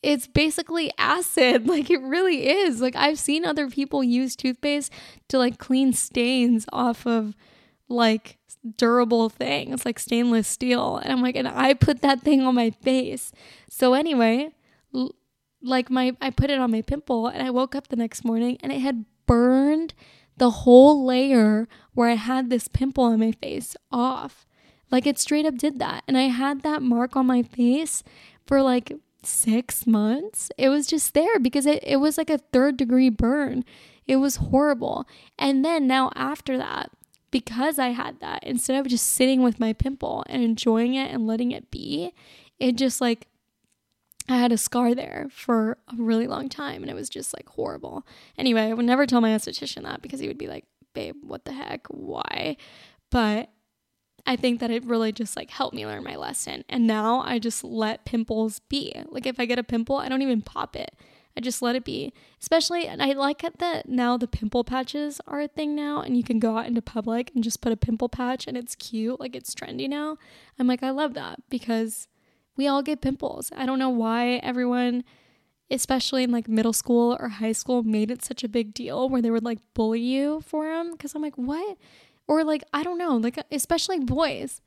it's 0.01 0.27
basically 0.27 0.91
acid. 0.98 1.67
Like 1.74 1.89
it 1.89 2.01
really 2.01 2.48
is. 2.48 2.82
Like 2.82 2.96
I've 2.96 3.17
seen 3.17 3.46
other 3.46 3.70
people 3.70 4.03
use 4.03 4.36
toothpaste 4.36 4.93
to 5.29 5.38
like 5.38 5.58
clean 5.58 5.91
stains 5.91 6.65
off 6.72 7.08
of 7.08 7.36
like 7.89 8.38
durable 8.77 9.29
things 9.29 9.86
like 9.86 10.00
stainless 10.00 10.48
steel. 10.48 10.98
And 10.98 11.12
I'm 11.12 11.22
like, 11.22 11.36
and 11.36 11.48
I 11.48 11.74
put 11.74 12.01
that 12.01 12.22
thing 12.22 12.41
on 12.41 12.55
my 12.55 12.70
face. 12.70 13.32
So, 13.70 13.93
anyway, 13.93 14.50
like 15.62 15.89
my 15.89 16.15
I 16.22 16.29
put 16.29 16.50
it 16.50 16.60
on 16.60 16.72
my 16.72 16.82
pimple 16.82 17.27
and 17.27 17.46
I 17.46 17.50
woke 17.50 17.75
up 17.75 17.88
the 17.88 17.96
next 17.96 18.25
morning 18.25 18.58
and 18.62 18.72
it 18.72 18.79
had 18.79 19.05
burned 19.25 19.93
the 20.38 20.50
whole 20.50 21.05
layer 21.05 21.67
where 21.93 22.10
I 22.10 22.15
had 22.15 22.50
this 22.50 22.67
pimple 22.67 23.05
on 23.05 23.20
my 23.20 23.32
face 23.32 23.75
off. 23.91 24.46
Like 24.91 25.08
it 25.08 25.17
straight 25.17 25.46
up 25.46 25.58
did 25.58 25.79
that. 25.79 26.03
And 26.08 26.17
I 26.17 26.24
had 26.24 26.62
that 26.62 26.82
mark 26.82 27.15
on 27.15 27.25
my 27.25 27.43
face 27.43 28.03
for 28.46 28.62
like 28.62 28.93
six 29.24 29.88
months. 29.88 30.51
It 30.58 30.70
was 30.70 30.86
just 30.88 31.13
there 31.13 31.39
because 31.39 31.65
it, 31.65 31.84
it 31.84 31.98
was 31.98 32.17
like 32.17 32.29
a 32.29 32.38
third 32.38 32.77
degree 32.77 33.10
burn. 33.10 33.63
It 34.05 34.17
was 34.17 34.36
horrible. 34.38 35.08
And 35.39 35.63
then 35.63 35.88
now 35.88 36.12
after 36.15 36.58
that, 36.58 36.91
because 37.33 37.79
I 37.79 37.89
had 37.89 38.19
that, 38.19 38.43
instead 38.43 38.79
of 38.79 38.87
just 38.87 39.07
sitting 39.07 39.41
with 39.41 39.59
my 39.59 39.73
pimple 39.73 40.23
and 40.29 40.43
enjoying 40.43 40.93
it 40.93 41.11
and 41.11 41.25
letting 41.25 41.51
it 41.51 41.71
be, 41.71 42.13
it 42.59 42.75
just 42.75 43.01
like 43.01 43.27
I 44.29 44.37
had 44.37 44.51
a 44.51 44.57
scar 44.57 44.93
there 44.93 45.27
for 45.31 45.79
a 45.91 45.95
really 45.97 46.27
long 46.27 46.47
time 46.47 46.83
and 46.83 46.91
it 46.91 46.93
was 46.93 47.09
just 47.09 47.33
like 47.35 47.49
horrible. 47.49 48.05
Anyway, 48.37 48.61
I 48.61 48.73
would 48.73 48.85
never 48.85 49.07
tell 49.07 49.19
my 49.19 49.31
esthetician 49.31 49.81
that 49.81 50.03
because 50.03 50.19
he 50.19 50.27
would 50.27 50.37
be 50.37 50.47
like, 50.47 50.65
babe, 50.93 51.15
what 51.23 51.43
the 51.43 51.53
heck? 51.53 51.87
Why? 51.87 52.55
But 53.09 53.49
I 54.27 54.35
think 54.35 54.59
that 54.59 54.69
it 54.69 54.85
really 54.85 55.11
just 55.11 55.35
like 55.35 55.49
helped 55.49 55.75
me 55.75 55.87
learn 55.87 56.03
my 56.03 56.15
lesson. 56.15 56.63
And 56.69 56.85
now 56.85 57.21
I 57.21 57.39
just 57.39 57.63
let 57.63 58.05
pimples 58.05 58.59
be. 58.69 58.93
Like 59.07 59.25
if 59.25 59.39
I 59.39 59.45
get 59.45 59.57
a 59.57 59.63
pimple, 59.63 59.97
I 59.97 60.07
don't 60.07 60.21
even 60.21 60.43
pop 60.43 60.75
it. 60.75 60.95
I 61.35 61.41
just 61.41 61.61
let 61.61 61.75
it 61.75 61.83
be. 61.83 62.13
Especially, 62.41 62.87
and 62.87 63.01
I 63.01 63.13
like 63.13 63.43
it 63.43 63.59
that 63.59 63.89
now 63.89 64.17
the 64.17 64.27
pimple 64.27 64.63
patches 64.63 65.19
are 65.27 65.41
a 65.41 65.47
thing 65.47 65.75
now, 65.75 66.01
and 66.01 66.15
you 66.15 66.23
can 66.23 66.39
go 66.39 66.57
out 66.57 66.67
into 66.67 66.81
public 66.81 67.31
and 67.33 67.43
just 67.43 67.61
put 67.61 67.71
a 67.71 67.77
pimple 67.77 68.09
patch 68.09 68.47
and 68.47 68.55
it's 68.57 68.75
cute. 68.75 69.19
Like 69.19 69.35
it's 69.35 69.55
trendy 69.55 69.89
now. 69.89 70.17
I'm 70.59 70.67
like, 70.67 70.83
I 70.83 70.91
love 70.91 71.13
that 71.15 71.39
because 71.49 72.07
we 72.55 72.67
all 72.67 72.83
get 72.83 73.01
pimples. 73.01 73.51
I 73.55 73.65
don't 73.65 73.79
know 73.79 73.89
why 73.89 74.35
everyone, 74.43 75.03
especially 75.71 76.23
in 76.23 76.31
like 76.31 76.47
middle 76.47 76.73
school 76.73 77.17
or 77.19 77.29
high 77.29 77.51
school, 77.51 77.83
made 77.83 78.11
it 78.11 78.23
such 78.23 78.43
a 78.43 78.49
big 78.49 78.73
deal 78.73 79.09
where 79.09 79.21
they 79.21 79.31
would 79.31 79.45
like 79.45 79.59
bully 79.73 80.01
you 80.01 80.41
for 80.45 80.65
them. 80.65 80.91
Because 80.91 81.15
I'm 81.15 81.21
like, 81.21 81.35
what? 81.35 81.77
Or 82.27 82.43
like, 82.43 82.63
I 82.73 82.83
don't 82.83 82.97
know, 82.97 83.17
like, 83.17 83.43
especially 83.51 83.99
boys. 83.99 84.61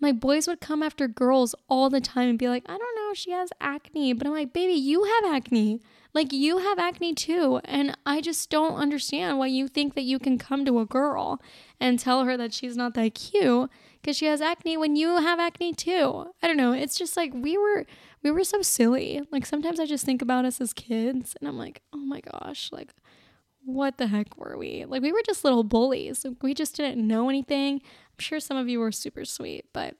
My 0.00 0.12
boys 0.12 0.48
would 0.48 0.60
come 0.60 0.82
after 0.82 1.06
girls 1.06 1.54
all 1.68 1.90
the 1.90 2.00
time 2.00 2.28
and 2.28 2.38
be 2.38 2.48
like, 2.48 2.64
I 2.66 2.78
don't 2.78 2.96
know, 2.96 3.14
she 3.14 3.32
has 3.32 3.50
acne. 3.60 4.14
But 4.14 4.26
I'm 4.26 4.32
like, 4.32 4.52
baby, 4.52 4.72
you 4.72 5.04
have 5.04 5.34
acne. 5.34 5.80
Like, 6.12 6.32
you 6.32 6.58
have 6.58 6.78
acne 6.78 7.14
too. 7.14 7.60
And 7.64 7.96
I 8.04 8.20
just 8.20 8.50
don't 8.50 8.74
understand 8.74 9.38
why 9.38 9.46
you 9.46 9.68
think 9.68 9.94
that 9.94 10.02
you 10.02 10.18
can 10.18 10.38
come 10.38 10.64
to 10.64 10.80
a 10.80 10.86
girl 10.86 11.40
and 11.78 11.98
tell 11.98 12.24
her 12.24 12.36
that 12.36 12.52
she's 12.54 12.76
not 12.76 12.94
that 12.94 13.14
cute 13.14 13.70
because 14.00 14.16
she 14.16 14.26
has 14.26 14.40
acne 14.40 14.76
when 14.76 14.96
you 14.96 15.18
have 15.18 15.38
acne 15.38 15.74
too. 15.74 16.32
I 16.42 16.46
don't 16.46 16.56
know. 16.56 16.72
It's 16.72 16.96
just 16.96 17.16
like 17.16 17.32
we 17.34 17.58
were 17.58 17.86
we 18.22 18.30
were 18.30 18.44
so 18.44 18.62
silly. 18.62 19.22
Like 19.30 19.46
sometimes 19.46 19.78
I 19.78 19.86
just 19.86 20.04
think 20.04 20.22
about 20.22 20.44
us 20.44 20.60
as 20.60 20.72
kids 20.72 21.36
and 21.38 21.48
I'm 21.48 21.58
like, 21.58 21.82
"Oh 21.92 21.98
my 21.98 22.20
gosh, 22.20 22.70
like 22.72 22.94
what 23.64 23.98
the 23.98 24.06
heck 24.06 24.36
were 24.36 24.56
we? 24.56 24.84
Like 24.86 25.02
we 25.02 25.12
were 25.12 25.22
just 25.24 25.44
little 25.44 25.64
bullies. 25.64 26.24
We 26.40 26.54
just 26.54 26.76
didn't 26.76 27.06
know 27.06 27.28
anything. 27.28 27.82
Sure 28.20 28.40
some 28.40 28.56
of 28.56 28.68
you 28.68 28.80
were 28.80 28.92
super 28.92 29.24
sweet, 29.24 29.66
but 29.72 29.96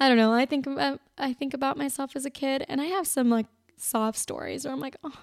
I 0.00 0.08
don't 0.08 0.18
know. 0.18 0.32
I 0.32 0.46
think 0.46 0.66
about 0.66 1.00
I 1.18 1.32
think 1.32 1.54
about 1.54 1.76
myself 1.76 2.16
as 2.16 2.24
a 2.24 2.30
kid 2.30 2.64
and 2.68 2.80
I 2.80 2.86
have 2.86 3.06
some 3.06 3.30
like 3.30 3.46
soft 3.76 4.18
stories 4.18 4.64
where 4.64 4.72
I'm 4.72 4.80
like, 4.80 4.96
"Oh, 5.04 5.20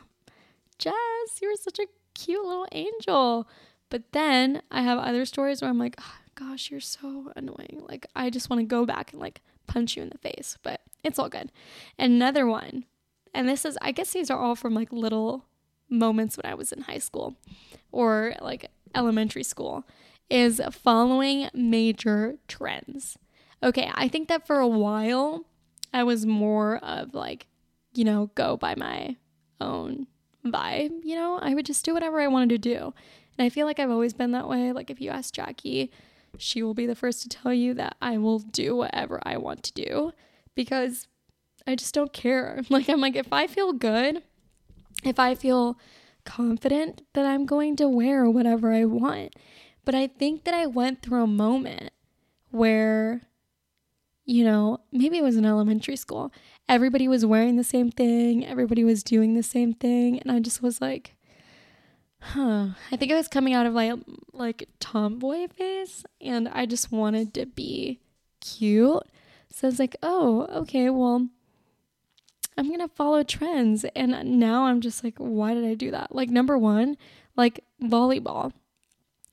Jess, 0.77 0.93
you 1.41 1.49
were 1.49 1.55
such 1.55 1.79
a 1.79 1.87
cute 2.13 2.45
little 2.45 2.67
angel." 2.71 3.47
But 3.91 4.13
then 4.13 4.61
I 4.71 4.81
have 4.81 4.97
other 4.97 5.25
stories 5.25 5.61
where 5.61 5.69
I'm 5.69 5.77
like, 5.77 5.95
oh, 5.99 6.15
gosh, 6.35 6.71
you're 6.71 6.79
so 6.79 7.31
annoying. 7.35 7.83
Like, 7.87 8.07
I 8.15 8.29
just 8.29 8.49
want 8.49 8.61
to 8.61 8.65
go 8.65 8.85
back 8.85 9.11
and 9.11 9.21
like 9.21 9.41
punch 9.67 9.97
you 9.97 10.01
in 10.01 10.09
the 10.09 10.17
face, 10.17 10.57
but 10.63 10.79
it's 11.03 11.19
all 11.19 11.27
good. 11.27 11.51
Another 11.99 12.47
one, 12.47 12.85
and 13.33 13.49
this 13.49 13.65
is, 13.65 13.77
I 13.81 13.91
guess 13.91 14.13
these 14.13 14.31
are 14.31 14.39
all 14.39 14.55
from 14.55 14.73
like 14.73 14.93
little 14.93 15.45
moments 15.89 16.37
when 16.37 16.49
I 16.49 16.55
was 16.55 16.71
in 16.71 16.83
high 16.83 16.99
school 16.99 17.35
or 17.91 18.33
like 18.41 18.71
elementary 18.95 19.43
school, 19.43 19.85
is 20.31 20.61
following 20.71 21.49
major 21.53 22.37
trends. 22.47 23.17
Okay, 23.61 23.91
I 23.93 24.07
think 24.07 24.29
that 24.29 24.47
for 24.47 24.59
a 24.59 24.67
while 24.67 25.45
I 25.93 26.03
was 26.03 26.25
more 26.25 26.77
of 26.77 27.13
like, 27.13 27.47
you 27.93 28.03
know, 28.03 28.31
go 28.35 28.57
by 28.57 28.75
my 28.75 29.17
own 29.59 30.07
vibe, 30.45 31.01
you 31.03 31.15
know? 31.15 31.37
I 31.39 31.53
would 31.53 31.65
just 31.65 31.85
do 31.85 31.93
whatever 31.93 32.21
I 32.21 32.27
wanted 32.27 32.49
to 32.49 32.57
do. 32.57 32.93
And 33.37 33.45
I 33.45 33.49
feel 33.49 33.65
like 33.65 33.79
I've 33.79 33.91
always 33.91 34.13
been 34.13 34.31
that 34.31 34.47
way. 34.47 34.71
Like 34.71 34.89
if 34.89 35.01
you 35.01 35.11
ask 35.11 35.33
Jackie, 35.33 35.91
she 36.37 36.63
will 36.63 36.73
be 36.73 36.85
the 36.85 36.95
first 36.95 37.21
to 37.23 37.29
tell 37.29 37.53
you 37.53 37.73
that 37.75 37.97
I 38.01 38.17
will 38.17 38.39
do 38.39 38.75
whatever 38.75 39.19
I 39.23 39.37
want 39.37 39.63
to 39.63 39.73
do 39.73 40.13
because 40.55 41.07
I 41.67 41.75
just 41.75 41.93
don't 41.93 42.13
care. 42.13 42.61
Like, 42.69 42.89
I'm 42.89 43.01
like, 43.01 43.15
if 43.15 43.31
I 43.33 43.47
feel 43.47 43.73
good, 43.73 44.23
if 45.03 45.19
I 45.19 45.35
feel 45.35 45.77
confident, 46.25 47.01
that 47.13 47.25
I'm 47.25 47.45
going 47.45 47.75
to 47.77 47.89
wear 47.89 48.29
whatever 48.29 48.71
I 48.71 48.85
want. 48.85 49.35
But 49.83 49.95
I 49.95 50.07
think 50.07 50.43
that 50.43 50.53
I 50.53 50.67
went 50.67 51.01
through 51.01 51.23
a 51.23 51.27
moment 51.27 51.91
where, 52.51 53.21
you 54.25 54.43
know, 54.43 54.79
maybe 54.91 55.17
it 55.17 55.23
was 55.23 55.37
in 55.37 55.45
elementary 55.45 55.95
school. 55.95 56.31
Everybody 56.69 57.07
was 57.07 57.25
wearing 57.25 57.55
the 57.55 57.63
same 57.63 57.91
thing, 57.91 58.45
everybody 58.45 58.83
was 58.83 59.03
doing 59.03 59.33
the 59.33 59.43
same 59.43 59.73
thing. 59.73 60.19
And 60.19 60.31
I 60.31 60.39
just 60.39 60.61
was 60.61 60.81
like, 60.81 61.15
huh 62.21 62.67
i 62.91 62.95
think 62.95 63.11
i 63.11 63.15
was 63.15 63.27
coming 63.27 63.53
out 63.53 63.65
of 63.65 63.73
like 63.73 63.93
like 64.31 64.69
tomboy 64.79 65.47
phase 65.47 66.05
and 66.21 66.47
i 66.49 66.67
just 66.67 66.91
wanted 66.91 67.33
to 67.33 67.47
be 67.47 67.99
cute 68.39 69.01
so 69.49 69.67
it's 69.67 69.79
like 69.79 69.95
oh 70.03 70.45
okay 70.51 70.89
well 70.91 71.27
i'm 72.57 72.69
gonna 72.69 72.87
follow 72.87 73.23
trends 73.23 73.85
and 73.95 74.39
now 74.39 74.65
i'm 74.65 74.81
just 74.81 75.03
like 75.03 75.15
why 75.17 75.55
did 75.55 75.65
i 75.65 75.73
do 75.73 75.89
that 75.89 76.13
like 76.13 76.29
number 76.29 76.57
one 76.57 76.95
like 77.35 77.63
volleyball 77.81 78.53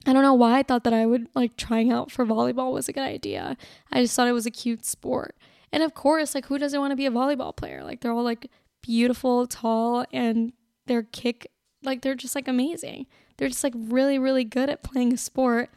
i 0.07 0.13
don't 0.13 0.23
know 0.23 0.35
why 0.35 0.59
i 0.59 0.63
thought 0.63 0.85
that 0.85 0.93
i 0.93 1.05
would 1.05 1.27
like 1.35 1.57
trying 1.57 1.91
out 1.93 2.11
for 2.11 2.25
volleyball 2.25 2.73
was 2.73 2.89
a 2.89 2.93
good 2.93 3.03
idea 3.03 3.57
i 3.93 4.01
just 4.01 4.15
thought 4.15 4.29
it 4.29 4.33
was 4.33 4.47
a 4.47 4.51
cute 4.51 4.85
sport 4.85 5.37
and 5.73 5.83
of 5.83 5.95
course 5.95 6.35
like 6.35 6.47
who 6.47 6.59
doesn't 6.59 6.81
want 6.81 6.91
to 6.91 6.97
be 6.97 7.07
a 7.07 7.11
volleyball 7.11 7.55
player 7.55 7.83
like 7.83 8.01
they're 8.01 8.13
all 8.13 8.25
like 8.25 8.51
beautiful 8.83 9.47
tall 9.47 10.05
and 10.13 10.53
their 10.87 11.03
kick 11.03 11.51
like 11.83 12.03
they're 12.03 12.15
just 12.15 12.35
like 12.35 12.49
amazing. 12.49 13.07
They're 13.37 13.49
just 13.49 13.65
like 13.65 13.75
really, 13.77 14.19
really 14.19 14.45
good 14.45 14.71
at 14.71 14.83
playing 14.83 15.13
a 15.13 15.17
sport. 15.17 15.71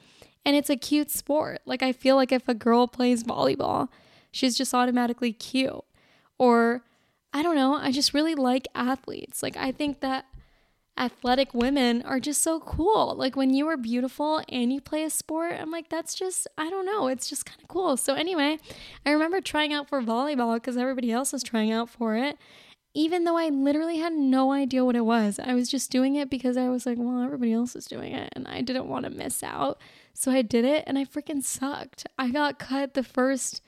And 0.45 0.55
it's 0.55 0.69
a 0.69 0.75
cute 0.75 1.11
sport. 1.11 1.61
Like 1.65 1.83
I 1.83 1.91
feel 1.91 2.15
like 2.15 2.31
if 2.31 2.47
a 2.47 2.53
girl 2.53 2.87
plays 2.87 3.23
volleyball, 3.23 3.89
she's 4.31 4.57
just 4.57 4.73
automatically 4.73 5.31
cute. 5.31 5.83
Or 6.39 6.83
I 7.33 7.43
don't 7.43 7.55
know, 7.55 7.75
I 7.75 7.91
just 7.91 8.13
really 8.13 8.35
like 8.35 8.67
athletes. 8.73 9.43
Like 9.43 9.55
I 9.55 9.71
think 9.71 9.99
that 10.01 10.25
athletic 10.98 11.53
women 11.53 12.01
are 12.03 12.19
just 12.19 12.41
so 12.41 12.60
cool. 12.60 13.15
Like 13.15 13.36
when 13.36 13.53
you 13.53 13.67
are 13.67 13.77
beautiful 13.77 14.41
and 14.50 14.71
you 14.71 14.81
play 14.81 15.03
a 15.03 15.10
sport, 15.10 15.53
I'm 15.60 15.71
like, 15.71 15.89
that's 15.89 16.15
just, 16.15 16.48
I 16.57 16.69
don't 16.69 16.86
know, 16.86 17.07
it's 17.07 17.29
just 17.29 17.45
kind 17.45 17.62
of 17.62 17.67
cool. 17.67 17.98
So, 17.98 18.13
anyway, 18.13 18.57
I 19.05 19.12
remember 19.12 19.41
trying 19.41 19.74
out 19.74 19.89
for 19.89 20.01
volleyball 20.01 20.55
because 20.55 20.77
everybody 20.77 21.12
else 21.12 21.33
was 21.33 21.43
trying 21.43 21.71
out 21.71 21.89
for 21.89 22.15
it 22.15 22.38
even 22.93 23.24
though 23.24 23.38
I 23.38 23.50
literally 23.50 23.98
had 23.98 24.13
no 24.13 24.51
idea 24.51 24.83
what 24.83 24.95
it 24.95 25.05
was. 25.05 25.39
I 25.41 25.53
was 25.53 25.69
just 25.69 25.91
doing 25.91 26.15
it 26.15 26.29
because 26.29 26.57
I 26.57 26.67
was 26.69 26.86
like, 26.86 26.98
well, 27.00 27.24
everybody 27.24 27.53
else 27.53 27.75
is 27.75 27.86
doing 27.86 28.13
it 28.13 28.29
and 28.33 28.48
I 28.48 28.62
didn't 28.62 28.89
want 28.89 29.05
to 29.05 29.10
miss 29.10 29.43
out. 29.43 29.79
So 30.13 30.31
I 30.31 30.41
did 30.41 30.65
it 30.65 30.83
and 30.88 30.98
I 30.98 31.05
freaking 31.05 31.41
sucked. 31.41 32.05
I 32.17 32.29
got 32.31 32.60
cut 32.60 32.93
the 32.93 33.03
first 33.03 33.62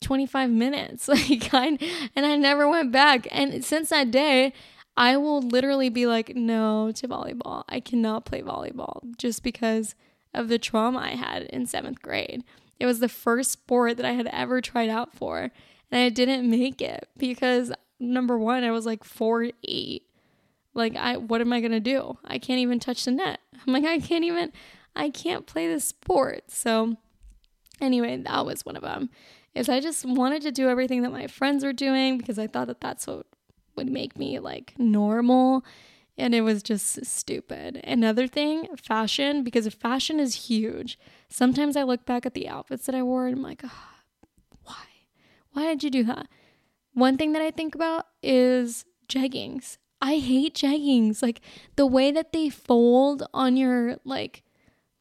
25 0.00 0.50
minutes. 0.50 1.08
Like 1.30 1.54
I 1.54 1.78
and 2.16 2.26
I 2.26 2.36
never 2.36 2.68
went 2.68 2.90
back. 2.90 3.28
And 3.30 3.64
since 3.64 3.90
that 3.90 4.10
day, 4.10 4.52
I 4.96 5.16
will 5.16 5.40
literally 5.40 5.88
be 5.88 6.06
like, 6.06 6.34
no 6.36 6.92
to 6.92 7.08
volleyball. 7.08 7.64
I 7.68 7.80
cannot 7.80 8.24
play 8.24 8.42
volleyball 8.42 9.16
just 9.16 9.42
because 9.42 9.94
of 10.34 10.48
the 10.48 10.58
trauma 10.58 10.98
I 10.98 11.10
had 11.10 11.44
in 11.44 11.66
7th 11.66 12.00
grade. 12.02 12.44
It 12.78 12.86
was 12.86 13.00
the 13.00 13.08
first 13.08 13.50
sport 13.50 13.96
that 13.96 14.06
I 14.06 14.12
had 14.12 14.26
ever 14.28 14.60
tried 14.60 14.88
out 14.88 15.14
for 15.14 15.50
and 15.90 16.00
I 16.00 16.08
didn't 16.08 16.48
make 16.48 16.80
it 16.80 17.08
because 17.16 17.72
number 17.98 18.38
one, 18.38 18.64
I 18.64 18.70
was 18.70 18.86
like 18.86 19.04
four 19.04 19.50
eight. 19.64 20.04
Like 20.72 20.96
I 20.96 21.16
what 21.16 21.40
am 21.40 21.52
I 21.52 21.60
gonna 21.60 21.80
do? 21.80 22.18
I 22.24 22.38
can't 22.38 22.60
even 22.60 22.80
touch 22.80 23.04
the 23.04 23.10
net. 23.10 23.40
I'm 23.66 23.72
like, 23.72 23.84
I 23.84 23.98
can't 23.98 24.24
even 24.24 24.52
I 24.94 25.10
can't 25.10 25.46
play 25.46 25.66
this 25.66 25.84
sport. 25.84 26.50
So 26.50 26.96
anyway, 27.80 28.16
that 28.16 28.46
was 28.46 28.64
one 28.64 28.76
of 28.76 28.82
them. 28.82 29.10
Is 29.54 29.68
I 29.68 29.80
just 29.80 30.04
wanted 30.06 30.42
to 30.42 30.52
do 30.52 30.68
everything 30.68 31.02
that 31.02 31.12
my 31.12 31.26
friends 31.26 31.64
were 31.64 31.72
doing 31.72 32.18
because 32.18 32.38
I 32.38 32.46
thought 32.46 32.68
that 32.68 32.80
that's 32.80 33.06
what 33.06 33.26
would 33.76 33.90
make 33.90 34.18
me 34.18 34.38
like 34.38 34.74
normal 34.78 35.64
and 36.20 36.34
it 36.34 36.42
was 36.42 36.62
just 36.62 37.04
stupid. 37.06 37.80
Another 37.82 38.26
thing, 38.26 38.68
fashion, 38.76 39.42
because 39.42 39.66
fashion 39.68 40.20
is 40.20 40.46
huge. 40.46 40.98
Sometimes 41.28 41.76
I 41.76 41.82
look 41.82 42.04
back 42.04 42.26
at 42.26 42.34
the 42.34 42.46
outfits 42.46 42.86
that 42.86 42.94
I 42.94 43.02
wore 43.02 43.26
and 43.26 43.36
I'm 43.36 43.42
like, 43.42 43.62
oh, 43.64 43.88
why? 44.64 44.84
Why 45.52 45.64
did 45.64 45.82
you 45.82 45.90
do 45.90 46.04
that? 46.04 46.28
One 46.92 47.16
thing 47.16 47.32
that 47.32 47.42
I 47.42 47.50
think 47.50 47.74
about 47.74 48.06
is 48.22 48.84
jeggings. 49.08 49.78
I 50.02 50.18
hate 50.18 50.54
jeggings. 50.54 51.22
Like 51.22 51.40
the 51.76 51.86
way 51.86 52.10
that 52.12 52.32
they 52.32 52.50
fold 52.50 53.26
on 53.32 53.56
your 53.56 53.96
like 54.04 54.42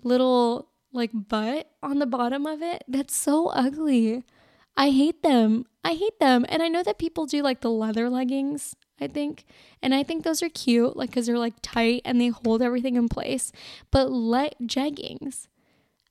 little 0.03 0.69
like 0.93 1.11
butt 1.13 1.69
on 1.83 1.99
the 1.99 2.05
bottom 2.05 2.45
of 2.45 2.61
it, 2.61 2.83
that's 2.87 3.15
so 3.15 3.47
ugly. 3.47 4.23
I 4.79 4.89
hate 4.89 5.21
them. 5.21 5.67
I 5.83 5.93
hate 5.93 6.19
them. 6.19 6.43
And 6.49 6.63
I 6.63 6.69
know 6.69 6.81
that 6.81 6.97
people 6.97 7.27
do 7.27 7.43
like 7.43 7.61
the 7.61 7.69
leather 7.69 8.09
leggings. 8.09 8.75
I 9.01 9.07
think. 9.07 9.45
And 9.81 9.95
I 9.95 10.03
think 10.03 10.23
those 10.23 10.43
are 10.43 10.49
cute, 10.49 10.97
like, 10.97 11.09
because 11.09 11.25
they're 11.25 11.37
like 11.37 11.55
tight 11.61 12.01
and 12.03 12.19
they 12.19 12.27
hold 12.27 12.61
everything 12.61 12.95
in 12.95 13.07
place. 13.07 13.51
But 13.91 14.11
let 14.11 14.59
jeggings, 14.63 15.47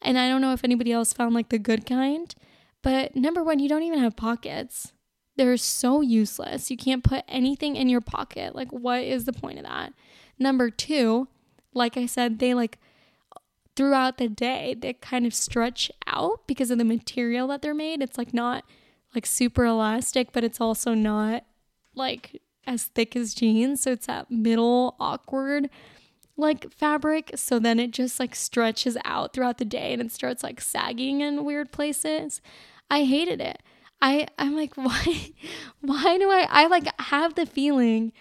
and 0.00 0.18
I 0.18 0.28
don't 0.28 0.40
know 0.40 0.52
if 0.52 0.64
anybody 0.64 0.92
else 0.92 1.12
found 1.12 1.34
like 1.34 1.48
the 1.48 1.58
good 1.58 1.84
kind, 1.84 2.34
but 2.82 3.16
number 3.16 3.42
one, 3.42 3.58
you 3.58 3.68
don't 3.68 3.82
even 3.82 3.98
have 3.98 4.16
pockets. 4.16 4.92
They're 5.36 5.56
so 5.56 6.00
useless. 6.00 6.70
You 6.70 6.76
can't 6.76 7.04
put 7.04 7.24
anything 7.28 7.76
in 7.76 7.88
your 7.88 8.00
pocket. 8.00 8.54
Like, 8.54 8.72
what 8.72 9.02
is 9.02 9.24
the 9.24 9.32
point 9.32 9.58
of 9.58 9.64
that? 9.64 9.92
Number 10.38 10.70
two, 10.70 11.28
like 11.74 11.96
I 11.96 12.06
said, 12.06 12.38
they 12.38 12.54
like 12.54 12.78
throughout 13.78 14.18
the 14.18 14.28
day, 14.28 14.74
they 14.76 14.92
kind 14.92 15.24
of 15.24 15.32
stretch 15.32 15.88
out 16.08 16.48
because 16.48 16.72
of 16.72 16.78
the 16.78 16.84
material 16.84 17.46
that 17.46 17.62
they're 17.62 17.72
made. 17.72 18.02
It's 18.02 18.18
like 18.18 18.34
not 18.34 18.64
like 19.14 19.24
super 19.24 19.64
elastic, 19.64 20.32
but 20.32 20.42
it's 20.42 20.60
also 20.60 20.94
not 20.94 21.44
like 21.94 22.42
as 22.66 22.86
thick 22.86 23.14
as 23.14 23.34
jeans. 23.34 23.80
So 23.80 23.92
it's 23.92 24.08
that 24.08 24.32
middle 24.32 24.96
awkward 24.98 25.70
like 26.36 26.72
fabric. 26.72 27.30
So 27.36 27.60
then 27.60 27.78
it 27.78 27.92
just 27.92 28.18
like 28.18 28.34
stretches 28.34 28.98
out 29.04 29.32
throughout 29.32 29.58
the 29.58 29.64
day 29.64 29.92
and 29.92 30.02
it 30.02 30.10
starts 30.10 30.42
like 30.42 30.60
sagging 30.60 31.20
in 31.20 31.44
weird 31.44 31.70
places. 31.70 32.40
I 32.90 33.04
hated 33.04 33.40
it. 33.40 33.62
I 34.02 34.26
I'm 34.40 34.56
like 34.56 34.74
why 34.76 35.30
why 35.82 36.18
do 36.18 36.32
I 36.32 36.48
I 36.50 36.66
like 36.66 36.88
have 37.00 37.36
the 37.36 37.46
feeling 37.46 38.12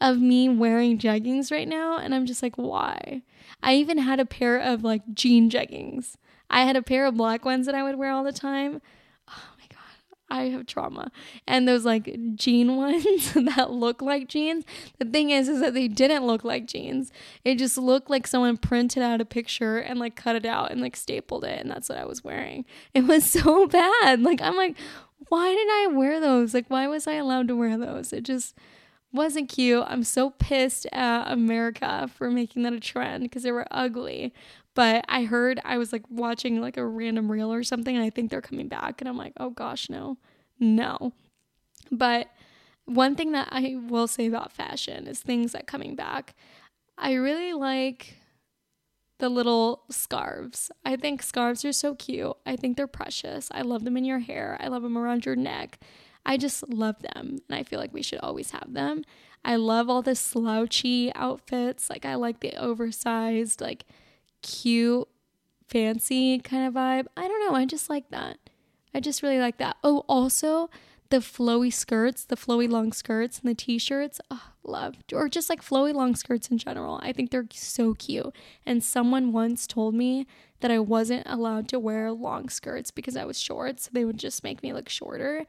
of 0.00 0.18
me 0.18 0.48
wearing 0.48 0.98
jeggings 0.98 1.50
right 1.50 1.68
now 1.68 1.98
and 1.98 2.14
I'm 2.14 2.26
just 2.26 2.44
like 2.44 2.54
why? 2.54 3.22
I 3.62 3.74
even 3.74 3.98
had 3.98 4.20
a 4.20 4.26
pair 4.26 4.58
of 4.58 4.82
like 4.82 5.02
jean 5.14 5.50
jeggings. 5.50 6.16
I 6.48 6.62
had 6.64 6.76
a 6.76 6.82
pair 6.82 7.06
of 7.06 7.16
black 7.16 7.44
ones 7.44 7.66
that 7.66 7.74
I 7.74 7.82
would 7.82 7.96
wear 7.96 8.10
all 8.10 8.24
the 8.24 8.32
time 8.32 8.80
Oh 9.30 9.54
my 9.58 9.66
God, 9.68 9.78
I 10.28 10.50
have 10.50 10.66
trauma. 10.66 11.10
And 11.46 11.66
those 11.68 11.84
like 11.84 12.16
jean 12.34 12.76
ones 12.76 13.32
that 13.34 13.70
look 13.70 14.02
like 14.02 14.28
jeans. 14.28 14.64
The 14.98 15.04
thing 15.04 15.30
is, 15.30 15.48
is 15.48 15.60
that 15.60 15.74
they 15.74 15.88
didn't 15.88 16.26
look 16.26 16.44
like 16.44 16.66
jeans. 16.66 17.12
It 17.44 17.56
just 17.56 17.78
looked 17.78 18.10
like 18.10 18.26
someone 18.26 18.56
printed 18.56 19.02
out 19.02 19.20
a 19.20 19.24
picture 19.24 19.78
and 19.78 19.98
like 19.98 20.16
cut 20.16 20.36
it 20.36 20.46
out 20.46 20.70
and 20.70 20.80
like 20.80 20.96
stapled 20.96 21.44
it. 21.44 21.60
And 21.60 21.70
that's 21.70 21.88
what 21.88 21.98
I 21.98 22.04
was 22.04 22.24
wearing. 22.24 22.64
It 22.94 23.02
was 23.02 23.24
so 23.30 23.66
bad. 23.66 24.22
Like, 24.22 24.40
I'm 24.40 24.56
like, 24.56 24.76
why 25.28 25.54
did 25.54 25.68
I 25.68 25.88
wear 25.92 26.20
those? 26.20 26.54
Like, 26.54 26.66
why 26.68 26.88
was 26.88 27.06
I 27.06 27.14
allowed 27.14 27.48
to 27.48 27.56
wear 27.56 27.78
those? 27.78 28.12
It 28.12 28.24
just 28.24 28.56
wasn't 29.12 29.48
cute. 29.48 29.84
I'm 29.86 30.04
so 30.04 30.30
pissed 30.30 30.86
at 30.92 31.30
America 31.30 32.08
for 32.14 32.30
making 32.30 32.62
that 32.62 32.72
a 32.72 32.80
trend 32.80 33.24
because 33.24 33.42
they 33.42 33.52
were 33.52 33.66
ugly. 33.70 34.32
But 34.74 35.04
I 35.08 35.24
heard 35.24 35.60
I 35.64 35.78
was 35.78 35.92
like 35.92 36.04
watching 36.08 36.60
like 36.60 36.76
a 36.76 36.86
random 36.86 37.30
reel 37.30 37.52
or 37.52 37.62
something, 37.62 37.96
and 37.96 38.04
I 38.04 38.10
think 38.10 38.30
they're 38.30 38.40
coming 38.40 38.68
back. 38.68 39.00
And 39.00 39.08
I'm 39.08 39.16
like, 39.16 39.32
oh 39.38 39.50
gosh, 39.50 39.90
no, 39.90 40.16
no. 40.58 41.12
But 41.90 42.28
one 42.84 43.16
thing 43.16 43.32
that 43.32 43.48
I 43.50 43.76
will 43.88 44.06
say 44.06 44.26
about 44.26 44.52
fashion 44.52 45.06
is 45.06 45.20
things 45.20 45.52
that 45.52 45.66
coming 45.66 45.96
back. 45.96 46.34
I 46.96 47.14
really 47.14 47.52
like 47.52 48.16
the 49.18 49.28
little 49.28 49.82
scarves. 49.90 50.70
I 50.84 50.96
think 50.96 51.22
scarves 51.22 51.64
are 51.64 51.72
so 51.72 51.94
cute. 51.94 52.36
I 52.46 52.56
think 52.56 52.76
they're 52.76 52.86
precious. 52.86 53.48
I 53.52 53.62
love 53.62 53.84
them 53.84 53.96
in 53.96 54.04
your 54.04 54.18
hair. 54.18 54.56
I 54.60 54.68
love 54.68 54.82
them 54.82 54.98
around 54.98 55.24
your 55.24 55.36
neck. 55.36 55.78
I 56.24 56.36
just 56.36 56.68
love 56.68 57.00
them 57.00 57.38
and 57.48 57.58
I 57.58 57.62
feel 57.62 57.78
like 57.78 57.92
we 57.92 58.02
should 58.02 58.20
always 58.20 58.50
have 58.50 58.72
them. 58.72 59.04
I 59.44 59.56
love 59.56 59.88
all 59.88 60.02
the 60.02 60.14
slouchy 60.14 61.12
outfits. 61.14 61.88
Like 61.88 62.04
I 62.04 62.14
like 62.14 62.40
the 62.40 62.54
oversized 62.56 63.60
like 63.60 63.84
cute, 64.42 65.08
fancy 65.66 66.38
kind 66.38 66.66
of 66.66 66.74
vibe. 66.74 67.06
I 67.16 67.26
don't 67.26 67.40
know. 67.48 67.56
I 67.56 67.64
just 67.64 67.88
like 67.88 68.10
that. 68.10 68.38
I 68.94 69.00
just 69.00 69.22
really 69.22 69.38
like 69.38 69.58
that. 69.58 69.76
Oh, 69.82 70.04
also 70.08 70.68
the 71.10 71.18
flowy 71.18 71.72
skirts, 71.72 72.24
the 72.24 72.36
flowy 72.36 72.68
long 72.68 72.92
skirts 72.92 73.40
and 73.40 73.50
the 73.50 73.54
t-shirts. 73.54 74.20
Oh, 74.30 74.50
love. 74.62 74.96
Or 75.12 75.28
just 75.28 75.50
like 75.50 75.62
flowy 75.62 75.92
long 75.92 76.14
skirts 76.14 76.48
in 76.48 76.58
general. 76.58 77.00
I 77.02 77.12
think 77.12 77.30
they're 77.30 77.46
so 77.52 77.94
cute. 77.94 78.32
And 78.64 78.82
someone 78.82 79.32
once 79.32 79.66
told 79.66 79.94
me 79.94 80.26
that 80.60 80.70
I 80.70 80.78
wasn't 80.78 81.26
allowed 81.26 81.68
to 81.68 81.80
wear 81.80 82.12
long 82.12 82.48
skirts 82.48 82.90
because 82.90 83.16
I 83.16 83.24
was 83.24 83.40
short, 83.40 83.80
so 83.80 83.90
they 83.92 84.04
would 84.04 84.18
just 84.18 84.44
make 84.44 84.62
me 84.62 84.72
look 84.72 84.88
shorter. 84.88 85.46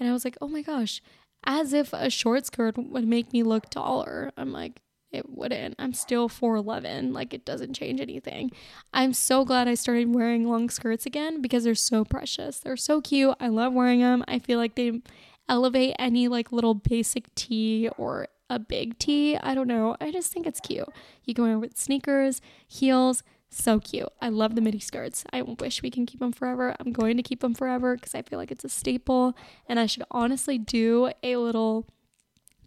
And 0.00 0.08
I 0.08 0.12
was 0.12 0.24
like, 0.24 0.36
"Oh 0.40 0.48
my 0.48 0.62
gosh, 0.62 1.00
as 1.44 1.72
if 1.72 1.92
a 1.92 2.10
short 2.10 2.46
skirt 2.46 2.76
would 2.76 3.06
make 3.06 3.32
me 3.32 3.42
look 3.44 3.70
taller." 3.70 4.32
I'm 4.36 4.50
like, 4.50 4.80
it 5.12 5.28
wouldn't. 5.28 5.74
I'm 5.78 5.92
still 5.92 6.28
4'11. 6.28 7.12
Like, 7.12 7.34
it 7.34 7.44
doesn't 7.44 7.74
change 7.74 8.00
anything. 8.00 8.50
I'm 8.94 9.12
so 9.12 9.44
glad 9.44 9.66
I 9.68 9.74
started 9.74 10.14
wearing 10.14 10.48
long 10.48 10.70
skirts 10.70 11.04
again 11.06 11.42
because 11.42 11.64
they're 11.64 11.74
so 11.74 12.04
precious. 12.04 12.58
They're 12.60 12.76
so 12.76 13.00
cute. 13.00 13.34
I 13.40 13.48
love 13.48 13.72
wearing 13.72 14.00
them. 14.00 14.24
I 14.28 14.38
feel 14.38 14.58
like 14.58 14.76
they 14.76 15.02
elevate 15.48 15.96
any 15.98 16.28
like 16.28 16.52
little 16.52 16.74
basic 16.74 17.34
tee 17.34 17.88
or 17.98 18.28
a 18.48 18.58
big 18.58 18.98
tee. 18.98 19.36
I 19.36 19.54
don't 19.54 19.68
know. 19.68 19.96
I 20.00 20.12
just 20.12 20.32
think 20.32 20.46
it's 20.46 20.60
cute. 20.60 20.88
You 21.24 21.34
can 21.34 21.44
wear 21.44 21.54
it 21.54 21.58
with 21.58 21.76
sneakers, 21.78 22.40
heels. 22.66 23.22
So 23.50 23.80
cute. 23.80 24.08
I 24.22 24.28
love 24.28 24.54
the 24.54 24.60
midi 24.60 24.78
skirts. 24.78 25.24
I 25.32 25.42
wish 25.42 25.82
we 25.82 25.90
can 25.90 26.06
keep 26.06 26.20
them 26.20 26.32
forever. 26.32 26.76
I'm 26.78 26.92
going 26.92 27.16
to 27.16 27.22
keep 27.22 27.40
them 27.40 27.54
forever 27.54 27.96
because 27.96 28.14
I 28.14 28.22
feel 28.22 28.38
like 28.38 28.52
it's 28.52 28.64
a 28.64 28.68
staple. 28.68 29.36
And 29.68 29.80
I 29.80 29.86
should 29.86 30.04
honestly 30.10 30.56
do 30.56 31.10
a 31.22 31.36
little 31.36 31.86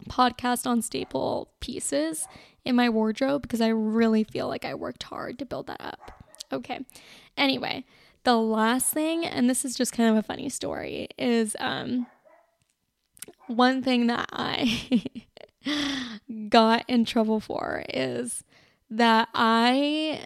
podcast 0.09 0.67
on 0.67 0.81
staple 0.81 1.49
pieces 1.61 2.27
in 2.65 2.75
my 2.75 2.89
wardrobe 2.89 3.43
because 3.43 3.61
I 3.61 3.69
really 3.69 4.25
feel 4.25 4.49
like 4.49 4.65
I 4.65 4.73
worked 4.73 5.03
hard 5.03 5.39
to 5.39 5.45
build 5.45 5.67
that 5.67 5.79
up. 5.79 6.11
Okay. 6.51 6.85
Anyway, 7.37 7.85
the 8.25 8.35
last 8.35 8.93
thing, 8.93 9.25
and 9.25 9.49
this 9.49 9.63
is 9.63 9.75
just 9.75 9.93
kind 9.93 10.09
of 10.09 10.17
a 10.17 10.23
funny 10.23 10.49
story, 10.49 11.07
is 11.17 11.55
um 11.59 12.07
one 13.47 13.81
thing 13.81 14.07
that 14.07 14.27
I 14.31 15.03
got 16.49 16.83
in 16.89 17.05
trouble 17.05 17.39
for 17.39 17.85
is 17.89 18.43
that 18.89 19.29
I 19.33 20.25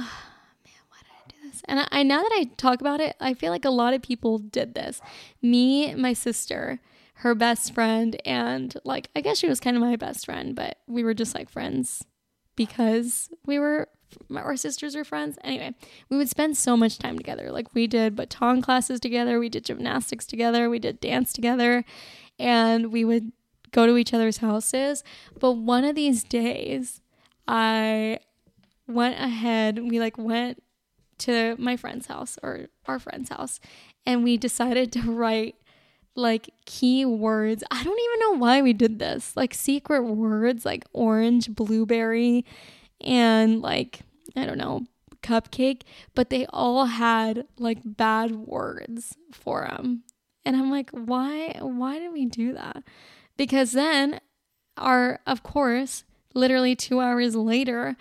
oh, 0.00 0.22
man, 0.64 0.74
why 0.88 0.98
did 1.02 1.12
I 1.12 1.28
do 1.28 1.48
this? 1.48 1.62
And 1.66 1.80
I, 1.80 1.88
I 1.90 2.02
now 2.02 2.22
that 2.22 2.32
I 2.32 2.44
talk 2.56 2.80
about 2.80 3.00
it, 3.00 3.16
I 3.20 3.34
feel 3.34 3.50
like 3.50 3.64
a 3.64 3.70
lot 3.70 3.94
of 3.94 4.02
people 4.02 4.38
did 4.38 4.74
this. 4.74 5.00
Me, 5.42 5.94
my 5.94 6.12
sister, 6.12 6.80
her 7.20 7.34
best 7.34 7.74
friend 7.74 8.20
and 8.24 8.74
like 8.84 9.10
I 9.14 9.20
guess 9.20 9.38
she 9.38 9.48
was 9.48 9.60
kind 9.60 9.76
of 9.76 9.82
my 9.82 9.96
best 9.96 10.24
friend, 10.24 10.54
but 10.54 10.78
we 10.86 11.04
were 11.04 11.14
just 11.14 11.34
like 11.34 11.50
friends 11.50 12.02
because 12.56 13.30
we 13.44 13.58
were 13.58 13.88
our 14.34 14.56
sisters 14.56 14.96
were 14.96 15.04
friends. 15.04 15.38
Anyway, 15.44 15.74
we 16.08 16.16
would 16.16 16.28
spend 16.28 16.56
so 16.56 16.76
much 16.76 16.98
time 16.98 17.16
together. 17.16 17.52
Like 17.52 17.74
we 17.74 17.86
did 17.86 18.16
baton 18.16 18.62
classes 18.62 19.00
together, 19.00 19.38
we 19.38 19.48
did 19.48 19.64
gymnastics 19.64 20.26
together, 20.26 20.68
we 20.68 20.78
did 20.78 21.00
dance 21.00 21.32
together, 21.32 21.84
and 22.38 22.90
we 22.90 23.04
would 23.04 23.32
go 23.70 23.86
to 23.86 23.96
each 23.96 24.14
other's 24.14 24.38
houses. 24.38 25.04
But 25.38 25.52
one 25.52 25.84
of 25.84 25.94
these 25.94 26.24
days, 26.24 27.00
I 27.46 28.18
went 28.92 29.20
ahead, 29.20 29.78
we 29.78 30.00
like 30.00 30.18
went 30.18 30.62
to 31.18 31.56
my 31.58 31.76
friend's 31.76 32.06
house 32.06 32.38
or 32.42 32.66
our 32.86 32.98
friend's 32.98 33.28
house, 33.28 33.60
and 34.06 34.24
we 34.24 34.36
decided 34.36 34.92
to 34.92 35.02
write 35.12 35.56
like 36.16 36.50
keywords. 36.66 37.62
I 37.70 37.84
don't 37.84 38.00
even 38.00 38.20
know 38.20 38.38
why 38.38 38.62
we 38.62 38.72
did 38.72 38.98
this. 38.98 39.36
Like 39.36 39.54
secret 39.54 40.02
words 40.02 40.64
like 40.64 40.84
orange, 40.92 41.50
blueberry, 41.54 42.44
and 43.00 43.62
like, 43.62 44.00
I 44.36 44.44
don't 44.46 44.58
know, 44.58 44.86
cupcake, 45.22 45.82
but 46.14 46.30
they 46.30 46.46
all 46.46 46.86
had 46.86 47.46
like 47.58 47.78
bad 47.84 48.32
words 48.32 49.16
for 49.32 49.66
them. 49.68 50.04
And 50.44 50.56
I'm 50.56 50.70
like, 50.70 50.90
why 50.90 51.56
why 51.60 51.98
did 51.98 52.12
we 52.12 52.26
do 52.26 52.54
that? 52.54 52.82
Because 53.36 53.72
then 53.72 54.20
our 54.76 55.20
of 55.26 55.42
course, 55.42 56.04
literally 56.34 56.74
2 56.74 57.00
hours 57.00 57.36
later, 57.36 57.96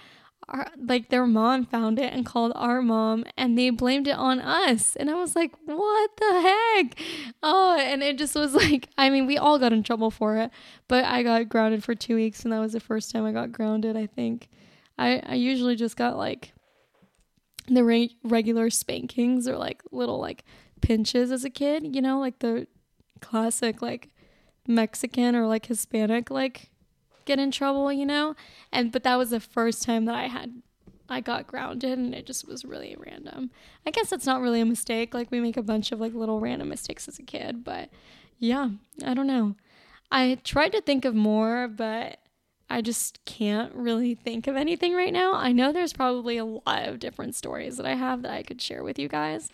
our, 0.49 0.67
like 0.77 1.09
their 1.09 1.25
mom 1.25 1.65
found 1.65 1.99
it 1.99 2.13
and 2.13 2.25
called 2.25 2.51
our 2.55 2.81
mom 2.81 3.23
and 3.37 3.57
they 3.57 3.69
blamed 3.69 4.07
it 4.07 4.15
on 4.15 4.39
us. 4.39 4.95
And 4.95 5.09
i 5.09 5.13
was 5.15 5.35
like 5.35 5.53
what 5.65 6.11
the 6.17 6.41
heck? 6.41 6.99
Oh 7.41 7.77
and 7.79 8.03
it 8.03 8.17
just 8.17 8.35
was 8.35 8.53
like 8.63 8.89
i 8.97 9.09
mean 9.09 9.25
we 9.25 9.37
all 9.37 9.59
got 9.59 9.73
in 9.73 9.83
trouble 9.83 10.11
for 10.11 10.37
it 10.37 10.51
but 10.87 11.05
i 11.05 11.23
got 11.23 11.49
grounded 11.49 11.83
for 11.83 11.95
two 11.95 12.15
weeks 12.15 12.43
and 12.43 12.51
that 12.53 12.59
was 12.59 12.73
the 12.73 12.79
first 12.79 13.11
time 13.11 13.25
i 13.25 13.31
got 13.31 13.51
grounded 13.51 13.95
i 13.95 14.05
think. 14.05 14.49
I 14.97 15.21
i 15.25 15.35
usually 15.35 15.75
just 15.75 15.95
got 15.95 16.17
like 16.17 16.53
the 17.67 17.83
re- 17.83 18.17
regular 18.23 18.69
spankings 18.69 19.47
or 19.47 19.57
like 19.57 19.83
little 19.91 20.19
like 20.19 20.43
pinches 20.81 21.31
as 21.31 21.43
a 21.43 21.49
kid 21.49 21.95
you 21.95 22.01
know 22.01 22.19
like 22.19 22.39
the 22.39 22.67
classic 23.21 23.81
like 23.81 24.09
mexican 24.67 25.35
or 25.35 25.45
like 25.45 25.65
hispanic 25.65 26.31
like 26.31 26.68
get 27.29 27.39
in 27.39 27.51
trouble, 27.51 27.93
you 27.93 28.05
know? 28.05 28.35
And 28.71 28.91
but 28.91 29.03
that 29.03 29.17
was 29.17 29.29
the 29.29 29.39
first 29.39 29.83
time 29.83 30.05
that 30.05 30.15
I 30.15 30.27
had 30.27 30.61
I 31.07 31.21
got 31.21 31.47
grounded 31.47 31.97
and 31.97 32.13
it 32.13 32.25
just 32.25 32.47
was 32.47 32.65
really 32.65 32.95
random. 32.99 33.51
I 33.85 33.91
guess 33.91 34.09
that's 34.09 34.25
not 34.25 34.41
really 34.41 34.61
a 34.61 34.65
mistake. 34.65 35.13
Like 35.13 35.31
we 35.31 35.39
make 35.39 35.57
a 35.57 35.61
bunch 35.61 35.91
of 35.91 35.99
like 35.99 36.13
little 36.13 36.39
random 36.39 36.69
mistakes 36.69 37.07
as 37.07 37.19
a 37.19 37.23
kid, 37.23 37.63
but 37.63 37.89
yeah, 38.39 38.69
I 39.05 39.13
don't 39.13 39.27
know. 39.27 39.55
I 40.11 40.39
tried 40.43 40.71
to 40.73 40.81
think 40.81 41.05
of 41.05 41.13
more, 41.13 41.67
but 41.67 42.19
I 42.67 42.81
just 42.81 43.23
can't 43.25 43.73
really 43.75 44.15
think 44.15 44.47
of 44.47 44.55
anything 44.55 44.93
right 44.93 45.13
now. 45.13 45.33
I 45.33 45.51
know 45.51 45.71
there's 45.71 45.93
probably 45.93 46.37
a 46.37 46.45
lot 46.45 46.87
of 46.87 46.99
different 46.99 47.35
stories 47.35 47.77
that 47.77 47.85
I 47.85 47.95
have 47.95 48.23
that 48.23 48.31
I 48.31 48.43
could 48.43 48.61
share 48.61 48.83
with 48.83 48.97
you 48.97 49.07
guys, 49.07 49.51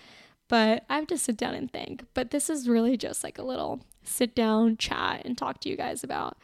but 0.48 0.84
I 0.90 0.96
have 0.96 1.08
to 1.08 1.18
sit 1.18 1.38
down 1.38 1.56
and 1.56 1.72
think. 1.72 2.06
But 2.14 2.32
this 2.32 2.50
is 2.50 2.70
really 2.70 2.96
just 2.98 3.24
like 3.24 3.38
a 3.38 3.44
little 3.44 3.82
sit 4.04 4.36
down 4.36 4.78
chat 4.78 5.24
and 5.26 5.38
talk 5.38 5.60
to 5.62 5.70
you 5.70 5.76
guys 5.76 6.04
about 6.04 6.38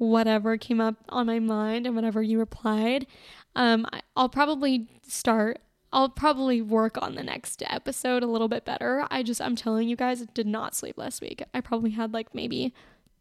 whatever 0.00 0.56
came 0.56 0.80
up 0.80 0.96
on 1.10 1.26
my 1.26 1.38
mind 1.38 1.86
and 1.86 1.94
whatever 1.94 2.22
you 2.22 2.38
replied. 2.38 3.06
Um, 3.54 3.86
I, 3.92 4.00
I'll 4.16 4.30
probably 4.30 4.88
start 5.06 5.60
I'll 5.92 6.08
probably 6.08 6.62
work 6.62 6.96
on 7.02 7.16
the 7.16 7.22
next 7.22 7.64
episode 7.66 8.22
a 8.22 8.28
little 8.28 8.46
bit 8.46 8.64
better. 8.64 9.06
I 9.10 9.24
just, 9.24 9.40
I'm 9.40 9.56
telling 9.56 9.88
you 9.88 9.96
guys, 9.96 10.24
did 10.34 10.46
not 10.46 10.76
sleep 10.76 10.96
last 10.96 11.20
week. 11.20 11.42
I 11.52 11.60
probably 11.60 11.90
had 11.90 12.14
like 12.14 12.32
maybe 12.32 12.72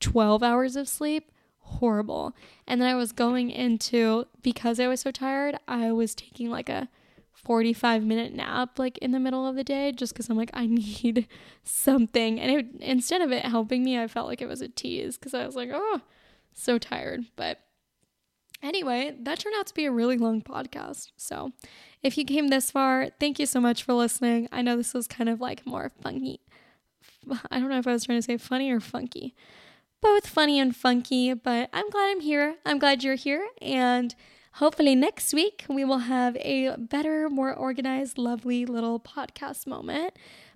12 0.02 0.44
hours 0.44 0.76
of 0.76 0.88
sleep. 0.88 1.32
Horrible. 1.58 2.36
And 2.68 2.80
then 2.80 2.88
I 2.88 2.94
was 2.94 3.12
going 3.12 3.50
into, 3.50 4.28
because 4.44 4.80
I 4.80 4.88
was 4.88 5.02
so 5.02 5.10
tired, 5.10 5.58
I 5.68 5.92
was 5.92 6.14
taking 6.14 6.52
like 6.52 6.70
a 6.70 6.90
45 7.34 8.04
minute 8.04 8.36
nap 8.36 8.78
like 8.78 9.00
in 9.00 9.12
the 9.12 9.20
middle 9.20 9.48
of 9.48 9.56
the 9.56 9.64
day 9.64 9.92
just 9.92 10.14
because 10.14 10.30
I'm 10.30 10.38
like, 10.38 10.52
I 10.54 10.68
need 10.68 11.28
something. 11.64 12.40
And 12.40 12.52
it, 12.52 12.68
instead 12.82 13.22
of 13.22 13.32
it 13.32 13.46
helping 13.46 13.84
me, 13.84 14.00
I 14.00 14.08
felt 14.08 14.28
like 14.28 14.44
it 14.44 14.48
was 14.48 14.62
a 14.62 14.70
tease 14.70 15.18
because 15.18 15.34
I 15.34 15.44
was 15.44 15.56
like, 15.56 15.72
oh, 15.74 16.02
so 16.54 16.78
tired. 16.78 17.26
But 17.36 17.60
anyway, 18.62 19.16
that 19.22 19.40
turned 19.40 19.56
out 19.58 19.68
to 19.68 19.74
be 19.74 19.86
a 19.86 19.92
really 19.92 20.18
long 20.18 20.42
podcast. 20.42 21.12
So 21.18 21.52
if 22.04 22.18
you 22.18 22.26
came 22.26 22.48
this 22.48 22.72
far, 22.72 23.10
thank 23.20 23.40
you 23.40 23.46
so 23.46 23.60
much 23.60 23.84
for 23.84 23.94
listening. 23.94 24.50
I 24.52 24.62
know 24.62 24.78
this 24.78 24.94
was 24.94 25.08
kind 25.08 25.30
of 25.30 25.42
like 25.42 25.66
more 25.66 25.92
funky. 26.02 26.42
I 27.52 27.60
don't 27.60 27.70
know 27.70 27.80
if 27.80 27.88
I 27.88 27.94
was 27.94 28.06
trying 28.06 28.20
to 28.20 28.24
say 28.24 28.38
funny 28.38 28.72
or 28.72 28.80
funky. 28.80 29.36
Both 30.02 30.28
funny 30.28 30.60
and 30.60 30.76
funky, 30.76 31.34
but 31.34 31.70
I'm 31.74 31.90
glad 31.90 32.12
I'm 32.12 32.22
here. 32.22 32.56
I'm 32.66 32.80
glad 32.80 33.04
you're 33.04 33.16
here. 33.16 33.46
And 33.62 34.16
hopefully 34.54 34.96
next 34.96 35.34
week 35.34 35.66
we 35.68 35.84
will 35.84 36.00
have 36.00 36.38
a 36.38 36.76
better, 36.78 37.30
more 37.30 37.54
organized, 37.54 38.18
lovely 38.18 38.66
little 38.66 39.00
podcast 39.00 39.68
moment. 39.68 40.14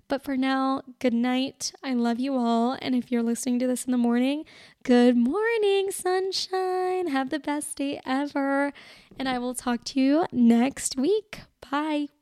But 0.08 0.22
for 0.22 0.36
now, 0.36 0.82
good 0.98 1.14
night. 1.14 1.72
I 1.82 1.94
love 1.94 2.20
you 2.20 2.36
all. 2.36 2.76
And 2.80 2.94
if 2.94 3.10
you're 3.10 3.22
listening 3.22 3.58
to 3.60 3.66
this 3.66 3.84
in 3.84 3.92
the 3.92 3.98
morning, 3.98 4.44
good 4.82 5.16
morning, 5.16 5.90
sunshine. 5.90 7.08
Have 7.08 7.30
the 7.30 7.40
best 7.40 7.76
day 7.76 8.00
ever. 8.04 8.72
And 9.18 9.28
I 9.28 9.38
will 9.38 9.54
talk 9.54 9.84
to 9.84 10.00
you 10.00 10.26
next 10.32 10.96
week. 10.96 11.40
Bye. 11.70 12.13